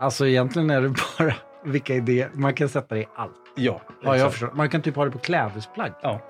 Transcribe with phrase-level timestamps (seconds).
[0.00, 0.88] Alltså egentligen är det
[1.18, 1.34] bara
[1.64, 2.30] vilka idéer.
[2.34, 3.32] Man kan sätta det i allt.
[3.56, 4.50] Ja, Ja, jag förstår.
[4.54, 5.92] Man kan typ ha det på klädesplagg.
[6.02, 6.20] Ja.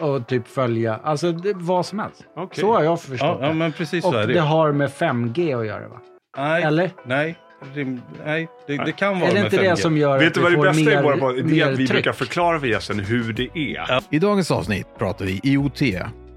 [0.00, 2.24] Och typ följa, alltså det, vad som helst.
[2.36, 2.60] Okej.
[2.60, 3.54] Så har jag förstått Ja, ja, det.
[3.54, 4.40] men precis Och så är det det.
[4.40, 6.00] har med 5G att göra va?
[6.36, 6.90] Nej, Eller?
[7.04, 7.36] nej,
[7.74, 9.70] rim, nej det, det kan vara Är det med inte 5G.
[9.70, 11.34] det som gör Vet att du vi vad det bästa mer, är våra podd?
[11.44, 11.90] Det är att vi tryck?
[11.90, 14.00] brukar förklara för gästen hur det är.
[14.10, 15.80] I dagens avsnitt pratar vi IoT.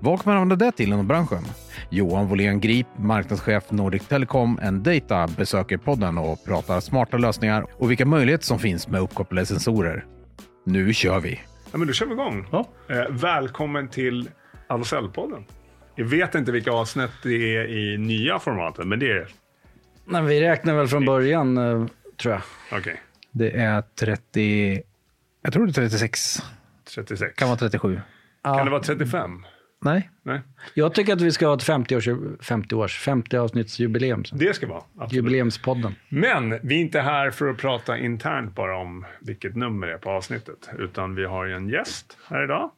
[0.01, 1.43] Vad kan man använda det till inom branschen?
[1.89, 7.91] Johan Wåhlén Grip, marknadschef Nordic Telecom and Data besöker podden och pratar smarta lösningar och
[7.91, 10.05] vilka möjligheter som finns med uppkopplade sensorer.
[10.65, 11.41] Nu kör vi!
[11.71, 12.47] Ja, men då kör vi igång.
[12.51, 12.67] Ja.
[12.89, 14.29] Eh, välkommen till
[14.67, 15.43] Ahlsell-podden.
[15.95, 19.27] Jag vet inte vilka avsnitt det är i nya formatet, men det är...
[20.05, 21.85] Nej, vi räknar väl från början, eh,
[22.21, 22.41] tror jag.
[22.79, 24.81] Okej, Det är 30...
[25.41, 26.43] Jag tror det är 36.
[26.95, 27.35] 36.
[27.35, 27.99] Kan vara 37.
[28.43, 29.45] Kan det vara 35?
[29.81, 30.09] Nej.
[30.23, 30.41] Nej,
[30.73, 32.07] Jag tycker att vi ska ha ett 50 års,
[32.41, 34.23] 50 års, 50 avsnittsjubileum.
[34.31, 34.83] det ska vara.
[34.97, 35.13] Absolut.
[35.13, 35.95] Jubileumspodden.
[36.09, 39.97] Men vi är inte här för att prata internt bara om vilket nummer det är
[39.97, 42.71] på avsnittet, utan vi har ju en gäst här idag.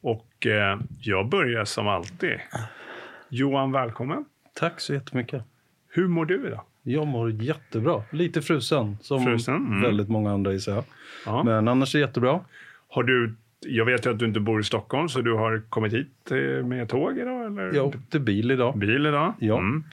[0.00, 2.40] Och eh, jag börjar som alltid.
[3.28, 4.24] Johan, välkommen.
[4.54, 5.42] Tack så jättemycket.
[5.88, 6.60] Hur mår du idag?
[6.82, 8.02] Jag mår jättebra.
[8.10, 9.82] Lite frusen, som Frusen, mm.
[9.82, 10.84] väldigt många andra gissar jag.
[11.26, 11.42] Ja.
[11.42, 12.40] Men annars är det jättebra.
[12.88, 13.34] Har du,
[13.66, 16.66] jag vet ju att du inte bor i Stockholm, så du har kommit hit eh,
[16.66, 17.46] med tåg idag?
[17.46, 17.74] Eller?
[17.74, 18.78] Jag åkte bil idag.
[18.78, 19.34] Bil idag?
[19.38, 19.58] Ja.
[19.58, 19.84] Mm.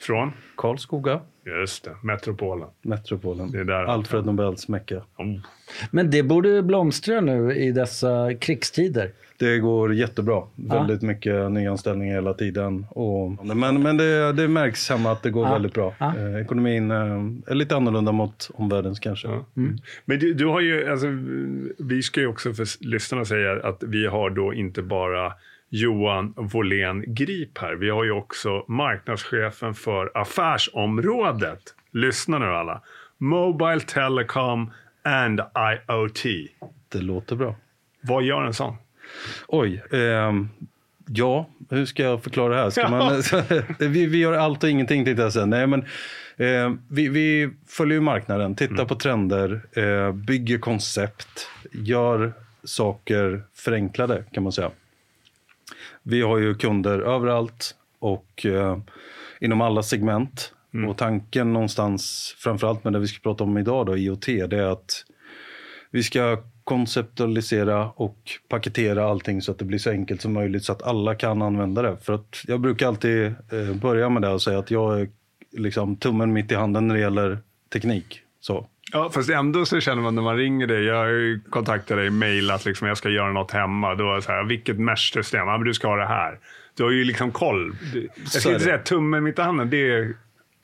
[0.00, 0.32] Från?
[0.56, 2.68] Karlskoga, Just det, Metropolen.
[2.82, 3.50] Metropolen.
[3.50, 3.84] Det är där.
[3.84, 4.96] Alfred Nobels Mecka.
[5.16, 5.38] Oh.
[5.90, 9.12] Men det borde blomstra nu i dessa krigstider.
[9.40, 10.42] Det går jättebra.
[10.54, 12.86] Väldigt mycket nyanställningar hela tiden.
[12.90, 15.52] Och, men men det, det märks hemma att det går Ja.
[15.52, 15.94] väldigt bra.
[15.98, 16.14] Ja.
[16.16, 16.96] Eh, ekonomin eh,
[17.46, 19.28] är lite annorlunda mot omvärldens kanske.
[19.28, 19.44] Ja.
[20.04, 21.06] Men du, du har ju, alltså,
[21.78, 25.32] vi ska ju också för lyssnarna säga att vi har då inte bara
[25.68, 27.74] Johan Wåhlén Grip här.
[27.74, 31.60] Vi har ju också marknadschefen för affärsområdet.
[31.92, 32.82] Lyssna nu alla.
[33.18, 34.70] Mobile Telecom
[35.04, 36.22] and IoT.
[36.88, 37.54] Det låter bra.
[38.00, 38.74] Vad gör en sån?
[39.48, 39.82] Oj.
[39.92, 40.48] ehm,
[41.06, 42.70] ja, hur ska jag förklara det här?
[42.70, 43.22] Ska man,
[43.92, 45.46] vi, vi gör allt och ingenting tänkte jag säga.
[45.46, 45.80] Nej, men,
[46.36, 52.32] eh, vi, vi följer marknaden, tittar på trender, eh, bygger koncept, gör
[52.64, 54.70] saker förenklade kan man säga.
[56.02, 58.78] Vi har ju kunder överallt och eh,
[59.40, 60.52] inom alla segment.
[60.88, 64.72] Och tanken någonstans, framförallt med det vi ska prata om idag, då, IoT, det är
[64.72, 65.04] att
[65.90, 68.16] vi ska konceptualisera och
[68.48, 71.82] paketera allting så att det blir så enkelt som möjligt så att alla kan använda
[71.82, 71.96] det.
[72.02, 75.08] För att jag brukar alltid eh, börja med det och säga att jag är
[75.52, 77.38] liksom tummen mitt i handen när det gäller
[77.72, 78.20] teknik.
[78.40, 78.66] Så.
[78.92, 82.88] Ja, fast ändå så känner man när man ringer dig, jag kontaktat dig, mejlat liksom,
[82.88, 83.94] jag ska göra något hemma.
[83.94, 85.46] Då är så här, vilket mesh-system?
[85.46, 86.38] Ja, men du ska ha det här.
[86.76, 87.76] Du har ju liksom koll.
[88.16, 90.14] Jag ska inte säga tummen mitt i handen, det är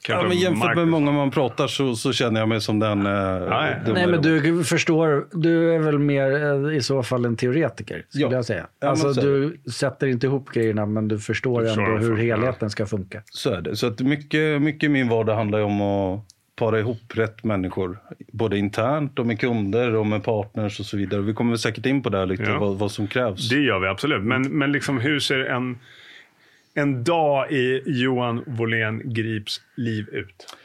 [0.09, 3.07] Ja, men jämfört med många man pratar så, så känner jag mig som den...
[3.07, 3.67] Eh, ja.
[3.87, 8.05] dumma Nej, men du förstår, du är väl mer eh, i så fall en teoretiker,
[8.09, 8.33] skulle Ja.
[8.33, 8.67] jag säga.
[8.81, 12.17] Ja, alltså, är du sätter inte ihop grejerna, men du förstår Du förstår ändå hur
[12.17, 13.23] helheten ska funka.
[13.31, 13.77] Så är det.
[13.77, 16.21] Så att mycket, mycket i min vardag handlar ju om att
[16.59, 17.99] para ihop rätt människor.
[18.33, 21.21] Både internt och med kunder och med partners och så vidare.
[21.21, 22.59] Vi kommer säkert in på det här lite, Ja.
[22.59, 23.49] vad, vad som krävs.
[23.49, 24.23] Det gör vi absolut.
[24.23, 25.79] Men, men liksom, hur ser en,
[26.77, 30.57] en dag i Johan Wåhlén Grips liv ut?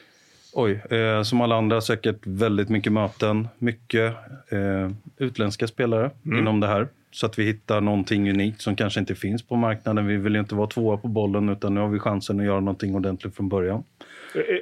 [0.54, 3.48] Oj, eh, som alla andra säkert väldigt mycket möten.
[3.58, 4.14] Mycket
[4.50, 6.88] eh, utländska spelare inom det här.
[7.12, 10.08] Så att vi hittar någonting unikt som kanske inte finns på marknaden.
[10.08, 12.60] Vi vill ju inte vara tvåa på bollen utan nu har vi chansen att göra
[12.60, 13.84] någonting ordentligt från början.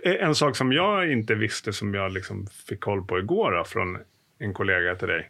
[0.04, 3.64] Eh, En sak som jag inte visste, som jag liksom fick koll på igår då,
[3.64, 3.98] från
[4.40, 5.30] en kollega till dig,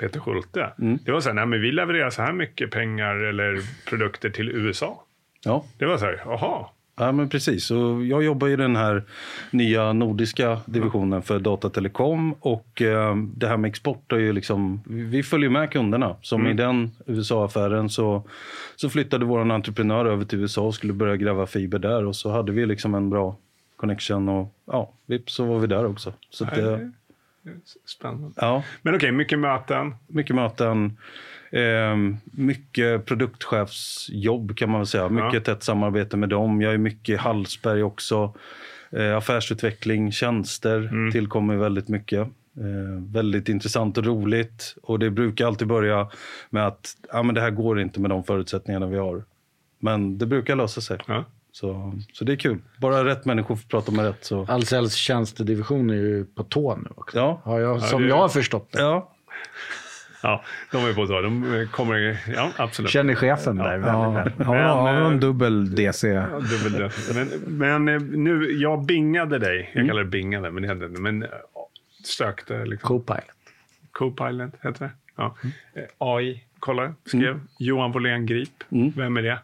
[0.00, 0.72] Peter Schulte.
[0.76, 3.60] Det var så här, nej, men vi levererar så här mycket pengar eller
[3.90, 5.04] produkter till USA.
[5.44, 6.66] Ja, Det var så här, jaha.
[6.96, 7.70] Ja, men precis.
[7.70, 9.02] Och jag jobbar i den här
[9.50, 12.32] nya nordiska divisionen för datatelekom.
[12.40, 14.80] Och eh, det här med export är ju liksom...
[14.86, 16.16] Vi följer med kunderna.
[16.22, 18.22] Som i den USA-affären så,
[18.76, 22.04] så flyttade vår entreprenör över till USA och skulle börja gräva fiber där.
[22.04, 23.36] Och så hade vi liksom en bra
[23.76, 26.12] connection och ja, vips så var vi där också.
[26.30, 26.78] Så eh,
[27.86, 28.32] Spännande.
[28.36, 29.94] ja, Men okej, mycket möten.
[30.06, 30.96] mycket möten.
[31.54, 35.08] Eh, mycket produktchefsjobb kan man väl säga.
[35.08, 36.60] Mycket tätt samarbete med dem.
[36.60, 38.34] Jag är mycket i Hallsberg också.
[38.90, 42.20] Eh, affärsutveckling, tjänster tillkommer väldigt mycket.
[42.56, 44.74] Eh, väldigt intressant och roligt.
[44.82, 46.08] Och det brukar alltid börja
[46.50, 49.24] med att ja, men det här går inte med de förutsättningarna vi har.
[49.78, 50.98] Men det brukar lösa sig.
[51.06, 51.24] Ja.
[51.52, 52.58] Så, så det är kul.
[52.78, 54.24] Bara rätt människor får prata med rätt.
[54.24, 54.42] Så.
[54.48, 57.18] Ahlsells tjänstedivision är ju på tå nu också.
[57.18, 57.40] Ja.
[57.44, 58.80] Har jag, som det- jag har förstått det.
[58.80, 59.10] Ja,
[60.24, 60.42] Ja,
[60.72, 61.20] de är på tå.
[61.20, 62.16] De kommer...
[62.34, 62.90] Ja, absolut.
[62.90, 64.62] Känner chefen där väldigt Ja, väl.
[64.62, 66.08] har de eh, dubbel DC?
[66.08, 66.92] Ja, dubbel död.
[67.14, 69.56] Men, men eh, nu, jag bingade dig.
[69.60, 69.70] Mm.
[69.72, 71.00] Jag kallar det bingade, men det hände inte.
[71.00, 71.28] Men eh,
[72.04, 72.88] sökte liksom.
[72.88, 73.24] Co-pilot.
[73.92, 74.90] Copilot heter det.
[75.16, 75.36] Ja.
[75.42, 75.54] Mm.
[75.74, 77.40] Eh, AI, kolla, skrev.
[77.58, 78.64] Johan Wåhlén Grip.
[78.70, 78.92] Mm.
[78.96, 79.38] Vem är det?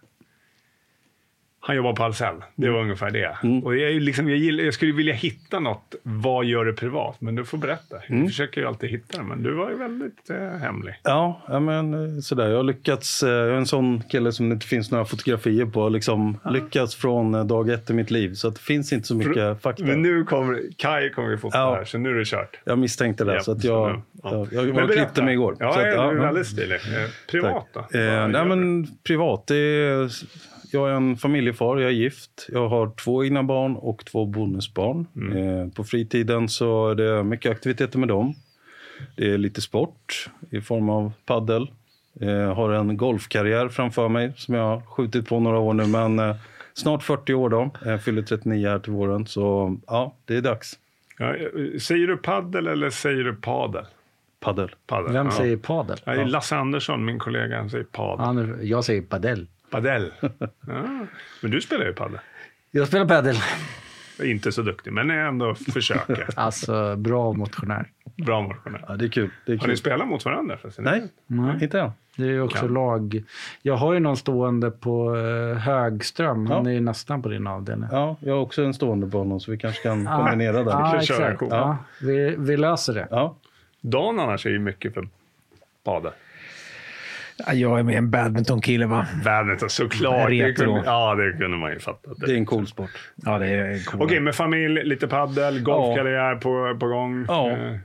[1.62, 2.35] Han jobbar på Ahlsell.
[2.55, 2.75] Det Mm.
[2.75, 3.37] var ungefär det.
[3.65, 5.95] Och jag, liksom, jag, gillar, jag skulle vilja hitta något.
[6.03, 7.17] Vad gör du privat?
[7.21, 7.97] Men du får berätta.
[8.07, 8.21] Mm.
[8.21, 10.95] Jag försöker ju alltid hitta det, men du var ju väldigt eh, hemlig.
[11.03, 12.49] Ja, ja men eh, sådär.
[12.49, 13.23] Jag har lyckats.
[13.23, 15.89] eh, Jag är en sån kille som det inte finns några fotografier på.
[15.89, 18.35] Liksom lyckats från eh, dag ett i mitt liv.
[18.35, 19.85] Så det finns inte så mycket fakta.
[19.85, 21.75] Men nu kommer Kai kommer ju fota Ja.
[21.75, 22.59] här, så nu är det kört.
[22.65, 23.35] Jag misstänkte det.
[23.35, 24.47] Ja, så att jag, ja.
[24.53, 25.57] jag, jag, klippte mig igår.
[25.59, 26.11] Ja, så att, du är ja.
[26.12, 26.79] väldigt stilig.
[27.31, 27.81] Privat då?
[27.81, 29.47] Eh, nej, men privat.
[29.47, 30.11] Det är,
[30.72, 32.46] jag är en familjefar, jag är gift.
[32.49, 35.06] Jag har två egna barn och två bonusbarn.
[35.17, 35.38] Mm.
[35.38, 38.34] Eh, på fritiden så är det mycket aktiviteter med dem.
[39.17, 41.70] Det är lite sport i form av paddel.
[42.20, 45.87] Eh, har en golfkarriär framför mig som jag har skjutit på några år nu.
[45.87, 46.37] Men eh,
[46.75, 47.70] snart 40 år då.
[47.84, 49.26] Jag fyller 39 här till våren.
[49.26, 50.78] Så ja, det är dags.
[51.19, 51.34] Ja,
[51.81, 53.84] säger du paddel eller säger du padel?
[54.40, 54.75] Paddel.
[54.87, 55.12] Padel.
[55.12, 55.32] Vem ja.
[55.32, 55.99] säger padel?
[56.05, 58.69] Ja, Lasse Andersson, min kollega, han säger padel.
[58.69, 59.46] Jag säger padel.
[59.70, 60.12] Padel.
[60.20, 61.06] Ja.
[61.43, 62.19] Men du spelar ju padel.
[62.70, 63.37] Jag spelar padel.
[64.22, 66.26] Inte så duktig, men jag ändå försöker.
[66.37, 67.87] Alltså, bra motionär.
[68.17, 68.84] Bra motionär.
[68.88, 69.31] Ja, det är kul.
[69.46, 69.76] Det är Har ni kul.
[69.78, 70.58] spelat mot varandra?
[70.78, 71.55] Nej, Nej.
[71.62, 71.90] inte än.
[72.17, 72.70] Det är ju också Ja.
[72.72, 73.22] lag.
[73.62, 76.46] Jag har ju någon stående på eh, Högström.
[76.46, 76.70] Han Ja.
[76.70, 77.88] är ju nästan på din avdelning.
[77.93, 80.16] Ja, jag har också en stående på honom så vi kanske kan Ja.
[80.16, 80.70] kombinera det.
[80.70, 81.50] Ja, kan köra exakt.
[81.52, 81.76] Ja.
[82.02, 83.08] Vi, vi löser det.
[83.11, 83.37] Ja.
[83.81, 85.08] Dan annars är ju mycket för
[85.84, 86.12] padel.
[87.46, 89.06] Ja, jag är med en badmintonkille va?
[89.25, 90.28] Badminton, såklart.
[90.28, 92.10] Det kunde, ja, det kunde man ju fatta.
[92.16, 92.90] Det är en cool sport.
[93.14, 94.02] Ja, det är cool.
[94.02, 97.25] Okej, med familj, lite paddel, golfkarriär på, på gång.
[97.28, 97.76] Ja, Eh, eh,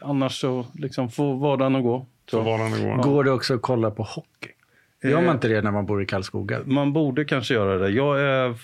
[0.00, 2.06] annars så liksom få vardagen att gå.
[2.30, 2.42] Så Så.
[2.42, 3.02] var den går.
[3.02, 4.48] Går det också att kolla på hockey?
[5.04, 6.58] Gör man inte det när man bor i Karlskoga?
[6.64, 7.88] Man borde kanske göra det.
[7.90, 8.54] Jag är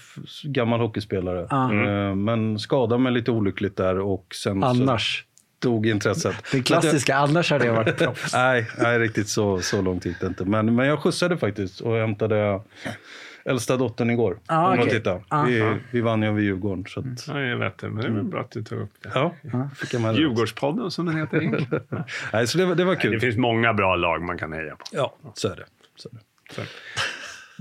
[0.45, 1.73] gammal hockeyspelare, Ah.
[1.73, 5.19] eh, men skadade mig lite olyckligt där och sen Annars.
[5.23, 5.28] så
[5.59, 6.37] dog intresset.
[6.53, 8.33] Det klassiska, annars hade jag varit proffs.
[8.35, 10.45] Nej, nej, riktigt så, så långt gick det inte.
[10.45, 12.61] Men, men jag skjutsade faktiskt och hämtade
[13.45, 14.39] äldsta dottern igår.
[14.47, 14.91] Ah, okej.
[14.91, 15.21] titta.
[15.29, 15.43] Ah.
[15.45, 16.85] Vi, vi vann ju över Djurgården.
[16.89, 18.91] Så att, Ja, jag vet det, men det är väl bra att du tog upp
[19.03, 19.11] det.
[19.15, 19.35] ja,
[19.77, 20.21] fick jag med det.
[20.21, 21.41] Djurgårdspodden som den heter.
[22.33, 23.21] Nej, så det, var- det var Det kul.
[23.21, 24.85] finns många bra lag man kan heja på.
[24.93, 25.65] Ja, så är det.
[25.97, 26.21] Så är det.
[26.55, 26.63] Så.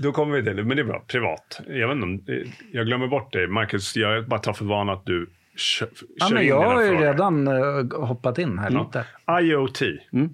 [0.02, 1.04] Då kommer vi till det, men det är bra.
[1.06, 1.60] Privat.
[1.68, 2.42] Jag vet inte om,
[2.72, 3.46] jag glömmer bort dig.
[3.46, 6.88] Marcus, jag bara tar för vana att du kö, Ja, kör men jag har ju
[6.88, 7.02] frågor.
[7.06, 9.04] redan eh, hoppat in här lite.
[9.42, 9.80] IoT.
[10.12, 10.30] Mm.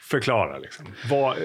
[0.00, 0.86] Förklara liksom.
[1.10, 1.42] Vad, eh,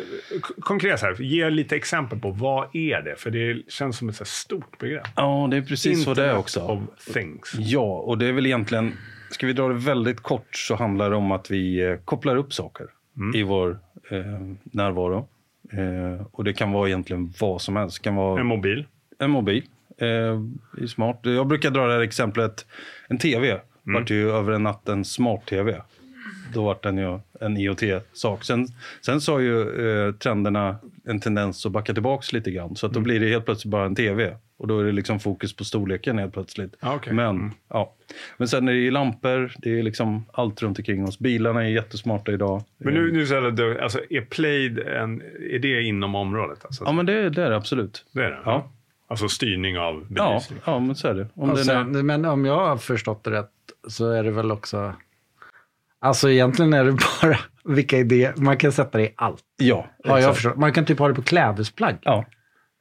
[0.60, 3.16] konkret så här, ge lite exempel på vad är det?
[3.16, 5.08] För det känns som ett så här stort begrepp.
[5.16, 6.62] Ja, det är precis så det är också.
[6.62, 6.80] of
[7.14, 7.54] things.
[7.60, 8.94] Ja, och det är väl egentligen,
[9.32, 12.54] ska vi dra det väldigt kort så handlar det om att vi eh, kopplar upp
[12.54, 12.88] saker
[13.36, 13.80] i vår
[14.12, 14.18] eh,
[14.64, 15.28] närvaro.
[15.72, 17.98] Eh, och det kan vara egentligen vad som helst.
[17.98, 18.86] Det kan vara En mobil.
[19.20, 19.64] en mobil.
[20.02, 20.40] Eh,
[20.88, 21.20] smart.
[21.24, 22.66] Jag brukar dra det här exemplet.
[23.08, 24.02] En tv Mm.
[24.02, 25.82] vart ju över en natt en smart-tv.
[26.54, 28.44] Då vart den ju en IoT-sak.
[28.44, 28.68] Sen,
[29.06, 29.62] sen så har ju
[30.08, 30.76] eh, trenderna
[31.06, 32.76] en tendens att backa tillbaks lite grann.
[32.76, 33.04] Så att Mm.
[33.04, 34.36] då blir det helt plötsligt bara en tv.
[34.58, 36.76] Och då är det liksom fokus på storleken helt plötsligt.
[36.80, 37.14] Ah, okej.
[37.14, 37.52] Men, Mm.
[37.70, 37.94] ja.
[38.38, 41.20] Men sen är det ju lampor, det är liksom allt runt omkring oss.
[41.20, 42.64] Bilarna är jättesmarta idag.
[42.78, 46.66] Men nu, nu så är alltså, är Plaid en, är det inom området?
[46.66, 46.84] Alltså?
[46.86, 48.06] Ja, men det, det är det absolut.
[48.12, 48.40] Det är det?
[48.46, 48.72] Ja.
[49.10, 50.60] Alltså styrning av Ja, belysning?
[50.66, 51.28] ja men så är det.
[51.36, 53.50] Om den är, men om jag har förstått det rätt
[53.88, 54.94] så är det väl också...
[56.02, 56.92] Alltså egentligen är det
[57.22, 58.34] bara vilka idéer.
[58.38, 59.44] Man kan sätta det i allt.
[59.58, 60.58] ja, Har jag förstått.
[60.58, 61.96] Man kan typ ha det på klädesplagg.
[62.02, 62.26] Ja.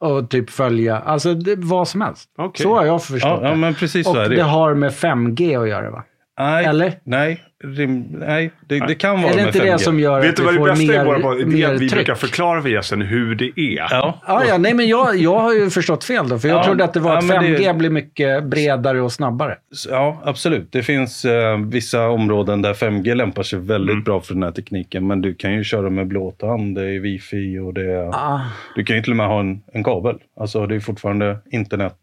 [0.00, 2.30] Och typ följa, alltså det, vad som helst.
[2.38, 2.62] Okej.
[2.62, 3.56] Så har jag förstått Ja, ja, det.
[3.56, 4.42] men precis så Och är det det.
[4.42, 6.04] har med 5G att göra va?
[6.38, 6.92] Nej, Eller?
[7.04, 9.72] Nej, rim, nej det, det kan vara Är det med inte 5G.
[9.72, 11.36] det som gör Vet att du vi vad det får bästa är mer, våra podd?
[11.36, 11.92] Det är mer att vi tryck?
[11.92, 13.76] brukar förklara för gästen hur det är.
[13.90, 16.38] Ja, Ja, ja, nej, men jag, jag har ju förstått fel då.
[16.38, 19.00] För jag Ja, trodde att det var ja, att men 5G det- blir mycket bredare
[19.02, 19.56] och snabbare.
[19.90, 20.72] ja, absolut.
[20.72, 24.04] Det finns eh, vissa områden där 5G lämpar sig väldigt Mm.
[24.04, 25.06] bra för den här tekniken.
[25.06, 28.08] Men du kan ju köra med blåtand, det är wifi och det är...
[28.08, 28.40] Ah.
[28.74, 30.16] Du kan ju till och med ha en, en kabel.
[30.40, 31.94] Alltså det är fortfarande internet.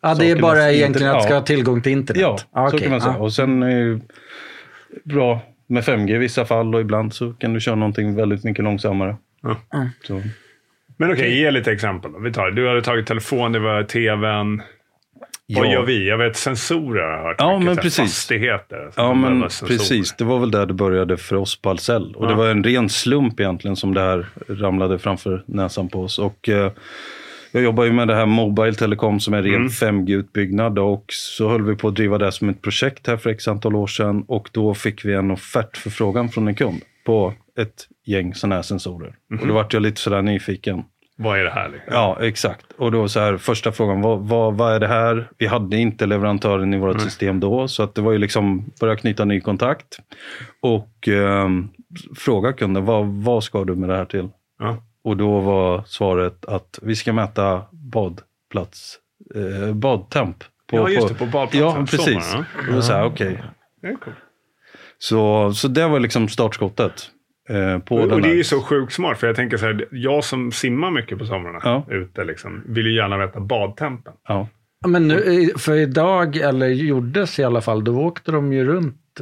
[0.00, 2.20] Ja, det är bara egentligen att ska ha tillgång till internet.
[2.22, 2.80] Ja, Ah, så okej.
[2.80, 3.14] kan man säga.
[3.14, 3.18] Ah.
[3.18, 4.00] Och sen är ju
[5.04, 8.64] bra med 5G i vissa fall och ibland så kan du köra någonting väldigt mycket
[8.64, 9.16] långsammare.
[9.42, 9.56] Ja.
[10.04, 10.22] Så.
[10.96, 12.12] Men okej, ge lite exempel.
[12.12, 12.18] Då.
[12.18, 14.62] Vi tar, du hade tagit telefon, det var tvn.
[15.56, 15.72] Vad Ja.
[15.72, 16.08] gör vi?
[16.08, 17.36] Jag vet sensorer har jag hört.
[17.38, 18.00] Ja, mycket, men så precis.
[18.00, 18.90] Fastigheter.
[18.94, 20.14] så Ja, men precis.
[20.16, 22.14] Det var väl där det började för oss på Ahlsell.
[22.16, 22.28] Och Ja.
[22.28, 26.18] det var en ren slump egentligen som det här ramlade framför näsan på oss.
[26.18, 26.72] Och, eh,
[27.52, 29.68] jag jobbar ju med det här Mobile Telecom som är ren Mm.
[29.68, 30.78] 5G-utbyggnad.
[30.78, 33.76] Och så höll vi på att driva det som ett projekt här för x antal
[33.76, 34.24] år sedan.
[34.28, 39.14] Och då fick vi en offertförfrågan från en kund på ett gäng sådana här sensorer.
[39.30, 39.40] Mhm.
[39.40, 40.82] Och då vart jag lite sådär nyfiken.
[41.16, 41.68] Vad är det här?
[41.68, 41.92] Liksom?
[41.94, 42.66] Ja, exakt.
[42.78, 45.30] Och då så här, första frågan, vad, vad, vad är det här?
[45.38, 48.96] Vi hade inte leverantören i vårt system då, så att det var ju liksom börja
[48.96, 49.98] knyta ny kontakt.
[50.60, 51.68] Och ehm,
[52.16, 54.28] fråga kunden, vad, vad ska du med det här till?
[54.58, 54.82] Ja.
[55.04, 58.98] Och då var svaret att vi ska mäta badplats,
[59.34, 60.36] eh, badtemp.
[60.72, 61.80] Ja, just det, på badplatsen.
[61.80, 62.34] Ja, precis.
[62.68, 63.42] Och då så här, okej.
[64.98, 67.10] Så, så det var liksom startskottet.
[67.48, 69.66] Eh, på Och, den och det är ju så sjukt smart, för jag tänker så
[69.66, 71.84] här, jag som simmar mycket på somrarna Ja.
[71.88, 74.12] ute, liksom, vill ju gärna veta badtempen.
[74.28, 74.48] Ja.
[74.82, 79.20] Ja, Men nu, för idag, eller gjordes i alla fall, då åkte de ju runt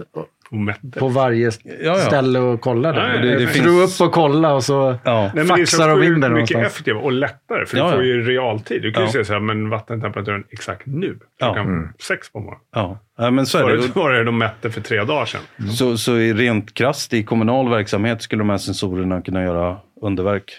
[0.50, 0.98] Mätte.
[0.98, 1.50] på varje
[1.82, 1.94] ja.
[1.94, 2.98] ställe och kollade.
[2.98, 5.20] Ja, ja, det- det Jag finns- upp och kolla och så Ja.
[5.22, 8.00] Nej, det faxar så de in det mycket effektivare och lättare, för Ja, du får
[8.00, 8.06] ja.
[8.06, 8.82] ju realtid.
[8.82, 11.46] Du kan ju säga så här, men vattentemperaturen exakt nu, Ja.
[11.46, 12.60] klockan sex på morgonen.
[12.74, 12.98] Ja.
[13.18, 13.78] ja, men så är det.
[13.82, 15.68] Förut var det de mätte för tre dagar sedan.
[15.70, 20.52] Så, så i rent krasst i kommunal verksamhet skulle de här sensorerna kunna göra underverk.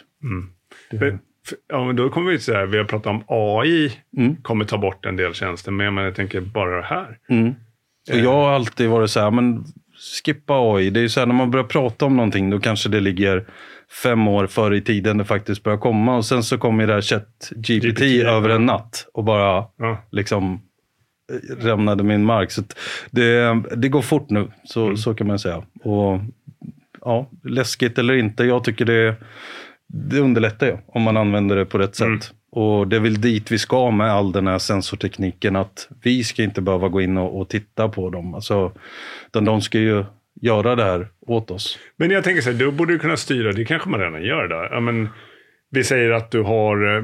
[0.91, 1.17] Men, för,
[1.69, 4.35] ja, men då kommer vi till så här, vi har pratat om AI, Mm.
[4.41, 7.17] kommer ta bort en del tjänster, men jag tänker bara det här.
[7.29, 7.55] Mm.
[8.11, 9.63] Och jag har alltid varit så här, men
[10.25, 10.89] skippa AI.
[10.89, 13.47] Det är ju så här, när man börjar prata om någonting, då kanske det ligger
[14.03, 16.17] fem år före i tiden det faktiskt börjar komma.
[16.17, 20.03] Och sen så kommer det här chat GPT, GPT, över en natt och bara Ja.
[20.11, 20.53] liksom
[21.31, 22.51] eh, rämnade min mark.
[22.51, 22.61] Så
[23.11, 25.63] det, det går fort nu, så, så kan man säga.
[25.83, 26.19] Och
[27.01, 29.15] ja, läskigt eller inte, jag tycker det,
[29.87, 32.07] det underlättar ju om man använder det på rätt sätt.
[32.07, 32.19] Mm.
[32.51, 36.43] Och det är väl dit vi ska med all den här sensortekniken, att vi ska
[36.43, 38.33] inte behöva gå in och, och titta på dem.
[38.33, 38.71] Alltså,
[39.27, 40.05] utan de ska ju
[40.41, 41.79] göra det här åt oss.
[41.97, 44.47] Men jag tänker så här, då borde du kunna styra, det kanske man redan gör
[44.47, 44.69] där.
[44.71, 45.09] Ja, men,
[45.71, 47.03] vi säger att du har, eh,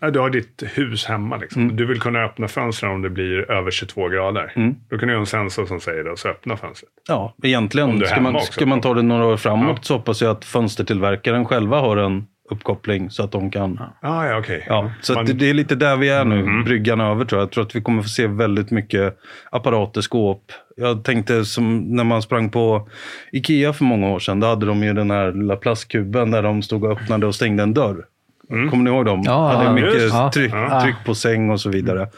[0.00, 1.36] ja, du har ditt hus hemma.
[1.36, 1.76] Liksom.
[1.76, 4.52] Du vill kunna öppna fönstren om det blir över 22 grader.
[4.56, 4.74] Mm.
[4.90, 6.92] Då kan du ha en sensor som säger det så öppna fönstret.
[7.08, 8.06] Ja, egentligen.
[8.06, 8.52] Ska man, också.
[8.52, 9.82] ska man ta det några år framåt Ja.
[9.82, 14.38] så hoppas jag att fönstertillverkaren själva har en uppkoppling så att de kan Ah, ja,
[14.38, 14.64] okej.
[14.68, 16.64] Ja, så Man- att det, det är lite där vi är nu, Mhm.
[16.64, 17.46] bryggan över tror jag.
[17.46, 19.18] Jag tror att vi kommer få se väldigt mycket
[19.50, 20.42] apparater, skåp.
[20.76, 22.88] Jag tänkte som när man sprang på
[23.32, 24.40] Ikea för många år sedan.
[24.40, 27.62] Då hade de ju den här lilla plastkuben där de stod och öppnade och stängde
[27.62, 28.04] en dörr.
[28.50, 28.70] Mm.
[28.70, 29.22] Kommer ni ihåg dem?
[29.24, 30.80] Ja, hade ja, mycket tryck, Ja.
[30.82, 32.08] tryck på säng och så vidare.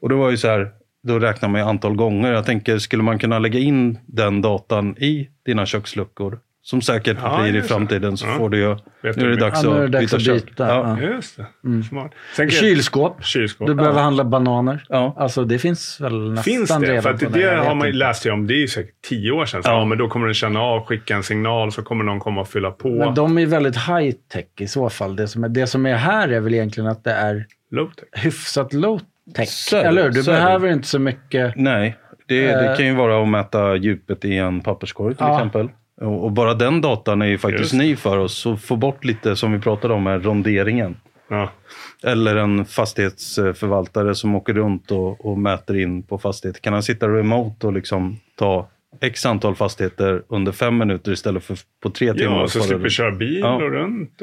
[0.00, 0.68] Och det var ju så här,
[1.02, 2.32] då räknar man ju antal gånger.
[2.32, 6.38] Jag tänker, skulle man kunna lägga in den datan i dina köksluckor?
[6.64, 7.62] Som säkert Ja, blir i det.
[7.62, 8.34] framtiden så Ja.
[8.38, 8.76] får du ju...
[9.02, 10.68] Nu är det dags Ja, nu är det att dags byta att byta.
[10.68, 10.96] Ja.
[11.00, 11.08] Ja.
[11.08, 11.46] Just det.
[11.88, 12.12] Smart.
[12.36, 13.24] Sen kan jag- Kylskåp.
[13.24, 13.66] Kylskåp.
[13.66, 14.84] Du behöver handla bananer.
[14.88, 15.14] Ja.
[15.18, 16.86] Alltså det finns väl nästan Finns det?
[16.86, 17.98] redan För att det, jag har man inte.
[17.98, 19.62] läst om, det är ju säkert tio år sedan.
[19.62, 19.78] Så, Ja.
[19.78, 19.84] ja.
[19.84, 22.70] men då kommer den känna av, skicka en signal, så kommer någon komma och fylla
[22.70, 22.88] på.
[22.88, 25.16] Men de är väldigt high tech i så fall.
[25.16, 28.04] Det som är, det som är här är väl egentligen att det är Low-tech.
[28.22, 29.00] hyfsat low
[29.34, 29.48] tech.
[29.48, 30.10] Så det, Eller hur?
[30.10, 30.36] Du så det.
[30.36, 31.52] behöver inte så mycket.
[31.56, 31.96] Nej,
[32.28, 32.76] det, det Eh.
[32.76, 35.34] kan ju vara att mäta djupet i en papperskorg till Ja.
[35.36, 35.68] exempel.
[36.02, 37.74] Och, bara den datan är ju faktiskt Just.
[37.74, 38.34] ny för oss.
[38.38, 40.96] Så få bort lite, som vi pratade om, med ronderingen.
[41.28, 41.50] Ja.
[42.04, 46.60] Eller en fastighetsförvaltare som åker runt och, och mäter in på fastigheter.
[46.60, 48.68] Kan han sitta remote och liksom ta
[49.00, 52.40] x antal fastigheter under fem minuter istället för på tre timmar?
[52.40, 52.92] Ja, så slipper runt?
[52.92, 53.54] köra bil Ja.
[53.54, 54.22] och runt.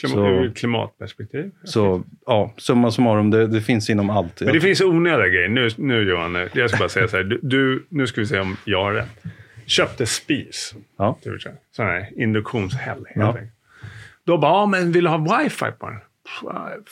[0.00, 1.50] Klimat, Så- klimatperspektiv.
[1.64, 4.40] Så ja, summa summarum, det, det finns inom allt.
[4.40, 5.48] Men det finns onödiga grejer.
[5.48, 7.24] Nu, nu Johan, jag ska bara säga så här.
[7.24, 9.22] Du, du, nu ska vi se om jag har rätt.
[9.66, 10.74] Köpte spis.
[10.98, 11.18] Ja.
[11.22, 12.80] Det säga, Sån här induktionshäll.
[13.06, 13.26] helt Ja.
[13.28, 13.52] enkelt.
[14.24, 16.00] Då bara, ja, men vill du ha wifi på den?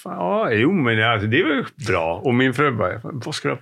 [0.04, 2.21] Ja, jo, men alltså, det är väl bra.
[2.25, 3.61] Och min fru bara, vad ska du ha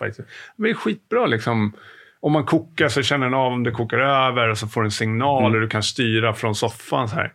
[0.00, 0.24] wifi till?
[0.56, 1.72] Det är skitbra liksom.
[2.20, 4.86] Om man kokar så känner den av om det kokar över och så får du
[4.86, 5.54] en signal Mm.
[5.54, 7.32] och du kan styra från soffan så här.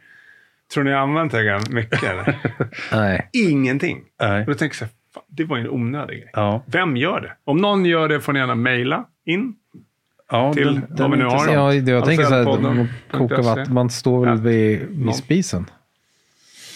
[0.74, 2.36] Tror ni jag använt det mycket eller?
[2.92, 3.30] Nej.
[3.34, 4.04] Ingenting.
[4.22, 4.40] Nej.
[4.42, 6.30] Och då tänker jag här, fan, det var ju en onödig grej.
[6.34, 6.64] Ja.
[6.66, 7.34] Vem gör det?
[7.44, 9.56] Om någon gör det får ni gärna mejla in.
[10.32, 11.48] Ja, Till den- vad vi nu har.
[11.54, 12.64] Ja, det- jag tänker så här, Podden.
[12.78, 15.66] man kokar vatten, man står väl vid, vid spisen.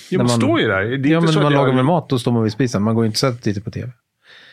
[0.10, 0.82] Jo, man man- står ju där.
[0.84, 2.44] Det är Ja, inte men så när man jag- lagar med mat, då står man
[2.44, 2.82] vid spisen.
[2.84, 3.92] Man går inte så att tittar på tv.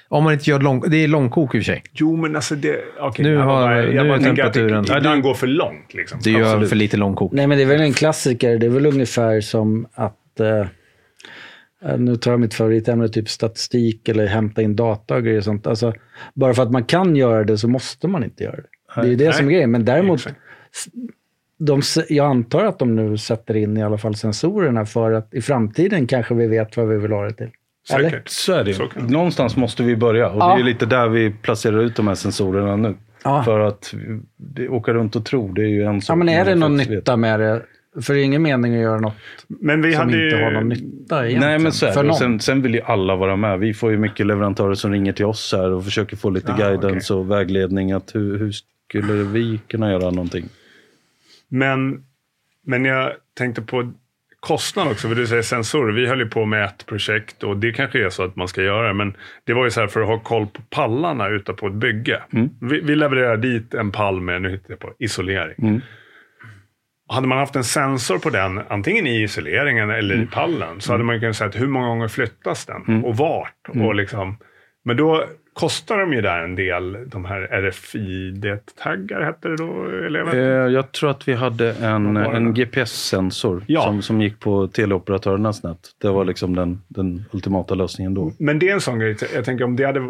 [0.08, 0.80] Om man inte gör lång...
[0.90, 1.82] Det är långkok i och för sig.
[1.92, 2.80] Jo, men alltså det...
[3.00, 5.34] okej, Nu jag har- bara, nu jag är bara tänker att temperaturen- det ibland går
[5.34, 5.94] för långt.
[5.94, 6.20] Liksom.
[6.24, 6.68] Det gör Absolut.
[6.68, 7.32] för lite långkok.
[7.32, 8.58] Nej, men det är väl en klassiker.
[8.58, 10.40] Det är väl ungefär som att...
[10.40, 10.66] Eh,
[11.98, 15.66] nu tar jag mitt favoritämne, typ statistik eller hämta in data och grejer och sånt.
[15.66, 15.92] Alltså,
[16.34, 18.62] bara för att man kan göra det så måste man inte göra det.
[18.94, 19.32] Det är ju det Nej.
[19.32, 19.70] som är grejen.
[19.70, 20.26] Men däremot,
[21.58, 25.42] de, jag antar att de nu sätter in i alla fall sensorerna för att i
[25.42, 27.50] framtiden kanske vi vet vad vi vill ha det till.
[27.94, 28.10] Eller?
[28.10, 28.28] Säkert.
[28.28, 28.74] Så är det.
[28.74, 28.88] Så.
[29.08, 30.54] Någonstans måste vi börja och Ja.
[30.54, 32.94] det är lite där vi placerar ut de här sensorerna nu.
[33.24, 33.42] Ja.
[33.42, 33.94] För att
[34.36, 36.12] det, åka runt och tro, det är ju en sak.
[36.14, 37.62] Ja, men är det någon nytta med det?
[38.02, 39.14] För det är ingen mening att göra något
[39.48, 40.44] Men vi som hade inte ju...
[40.44, 41.40] har någon nytta egentligen.
[41.40, 42.14] Nej, men så är för det.
[42.14, 43.58] sen, sen vill ju alla vara med.
[43.58, 46.56] Vi får ju mycket leverantörer som ringer till oss här och försöker få lite Ah,
[46.56, 47.92] guidance och vägledning.
[47.92, 48.52] Att hur, hur
[48.90, 50.48] skulle vi kunna göra någonting?
[51.48, 52.04] Men
[52.62, 53.92] Men jag tänkte på
[54.40, 55.92] kostnad också, för du säger sensorer.
[55.92, 58.62] Vi höll ju på med ett projekt och det kanske är så att man ska
[58.62, 58.94] göra det.
[58.94, 61.72] Men det var ju så här för att ha koll på pallarna ute på ett
[61.74, 62.22] bygge.
[62.60, 65.54] Vi, vi levererar dit en pall med, nu hittar jag på, isolering.
[67.08, 71.04] Hade man haft en sensor på den, antingen i isoleringen eller i pallen, så hade
[71.04, 73.68] man kunnat säga hur många gånger flyttas den och vart.
[73.68, 74.38] Och liksom,
[74.84, 75.24] men då
[75.60, 80.38] kostar de ju där en del, de här RFID-taggar hette det då, eleven?
[80.38, 82.54] Eh, jag tror att vi hade en, en?
[82.54, 83.82] GPS-sensor Ja.
[83.82, 85.78] som, som gick på teleoperatörernas nät.
[86.02, 88.32] Det var liksom den, den ultimata lösningen då.
[88.38, 90.00] Men det är en sån grej, jag tänker om det hade,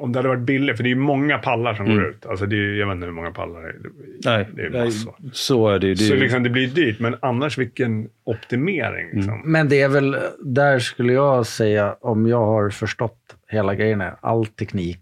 [0.00, 1.98] om det hade varit billigt, för det är ju många pallar som Mm.
[1.98, 2.26] går ut.
[2.26, 3.76] Alltså det är, jag vet inte hur många pallar det är.
[4.24, 5.14] Nej, Det är nej, massor.
[5.32, 5.96] så är det ju.
[5.96, 9.08] Så liksom det blir dyrt, men annars vilken optimering.
[9.12, 9.42] Liksom.
[9.44, 13.16] Men det är väl, där skulle jag säga, om jag har förstått
[13.50, 15.00] hela grejen, är all teknik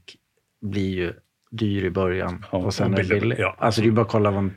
[0.67, 1.13] blir ju
[1.51, 3.37] dyr i början Ja, och sen och är det billig- billig.
[3.39, 3.55] ja.
[3.59, 4.55] Alltså det är bara att kolla vad en,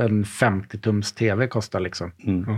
[0.00, 2.12] en 50-tums tv kostar liksom.
[2.26, 2.56] Mm.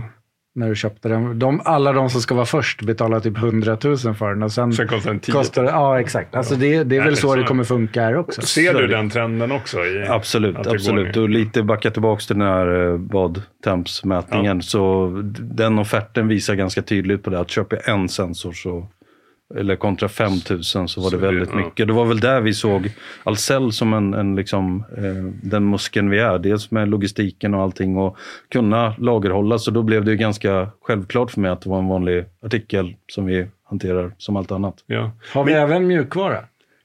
[0.57, 1.39] När du köpte den.
[1.39, 4.73] De, alla de som ska vara först betalar typ 100 000 för den och sen
[4.73, 6.35] Sen kostar den 10 kostar det, Ja, exakt.
[6.35, 8.41] Alltså det, det är Nej, väl så så- det kommer funka här också.
[8.41, 8.95] Ser du det.
[8.95, 9.79] den trenden också?
[9.85, 11.17] I, Absolut, absolut.
[11.17, 14.61] Och lite backa tillbaka till den här eh, badtempsmätningen.
[14.61, 17.39] Så d- den offerten visar ganska tydligt på det.
[17.39, 18.87] Att köper jag en sensor så,
[19.55, 21.55] eller kontra 5000 så var Så det det- väldigt ja.
[21.57, 21.87] mycket.
[21.87, 22.91] Det var väl där vi såg
[23.23, 26.39] Ahlsell som en, en liksom, eh, den muskeln vi är.
[26.39, 28.17] Dels med logistiken och allting och
[28.51, 29.57] kunna lagerhålla.
[29.59, 32.95] Så då blev det ju ganska självklart för mig att det var en vanlig artikel
[33.07, 34.75] som vi hanterar som allt annat.
[34.87, 35.11] Ja.
[35.33, 36.37] Har vi även mjukvara?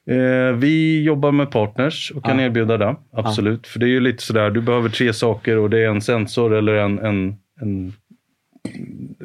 [0.06, 2.44] Eh, vi jobbar med partners och kan Ja.
[2.44, 2.96] erbjuda det.
[3.12, 3.66] Absolut.
[3.66, 6.54] För det är ju lite sådär, du behöver tre saker och det är en sensor
[6.54, 7.92] eller en, en, en,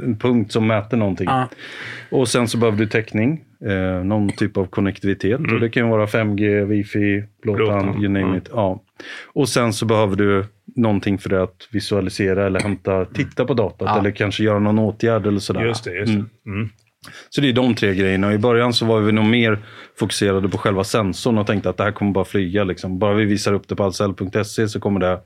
[0.03, 1.27] en punkt som mäter någonting.
[1.29, 1.49] Ja.
[2.11, 5.39] Och sen så behöver du täckning, eh, någon typ av konnektivitet.
[5.39, 8.35] Och det kan ju vara 5G, wifi, blåtand, you name mm.
[8.35, 8.49] it.
[8.51, 8.83] Ja.
[9.33, 13.99] Och sen så behöver du någonting för att visualisera eller hämta, titta på datat Ja.
[13.99, 15.65] eller kanske göra någon åtgärd eller sådär.
[15.65, 15.93] Just det.
[15.93, 16.49] Just det.
[16.51, 16.69] Mm.
[17.29, 18.27] Så det är de tre grejerna.
[18.27, 19.59] Och I början så var vi nog mer
[19.99, 22.63] fokuserade på själva sensorn och tänkte att det här kommer bara flyga.
[22.63, 22.99] Liksom.
[22.99, 25.19] Bara vi visar upp det på allsell.se så kommer det.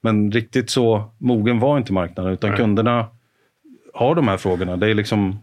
[0.00, 2.58] Men riktigt så mogen var inte marknaden utan Nej.
[2.58, 3.06] kunderna
[3.96, 4.76] har de här frågorna.
[4.76, 5.38] Det är liksom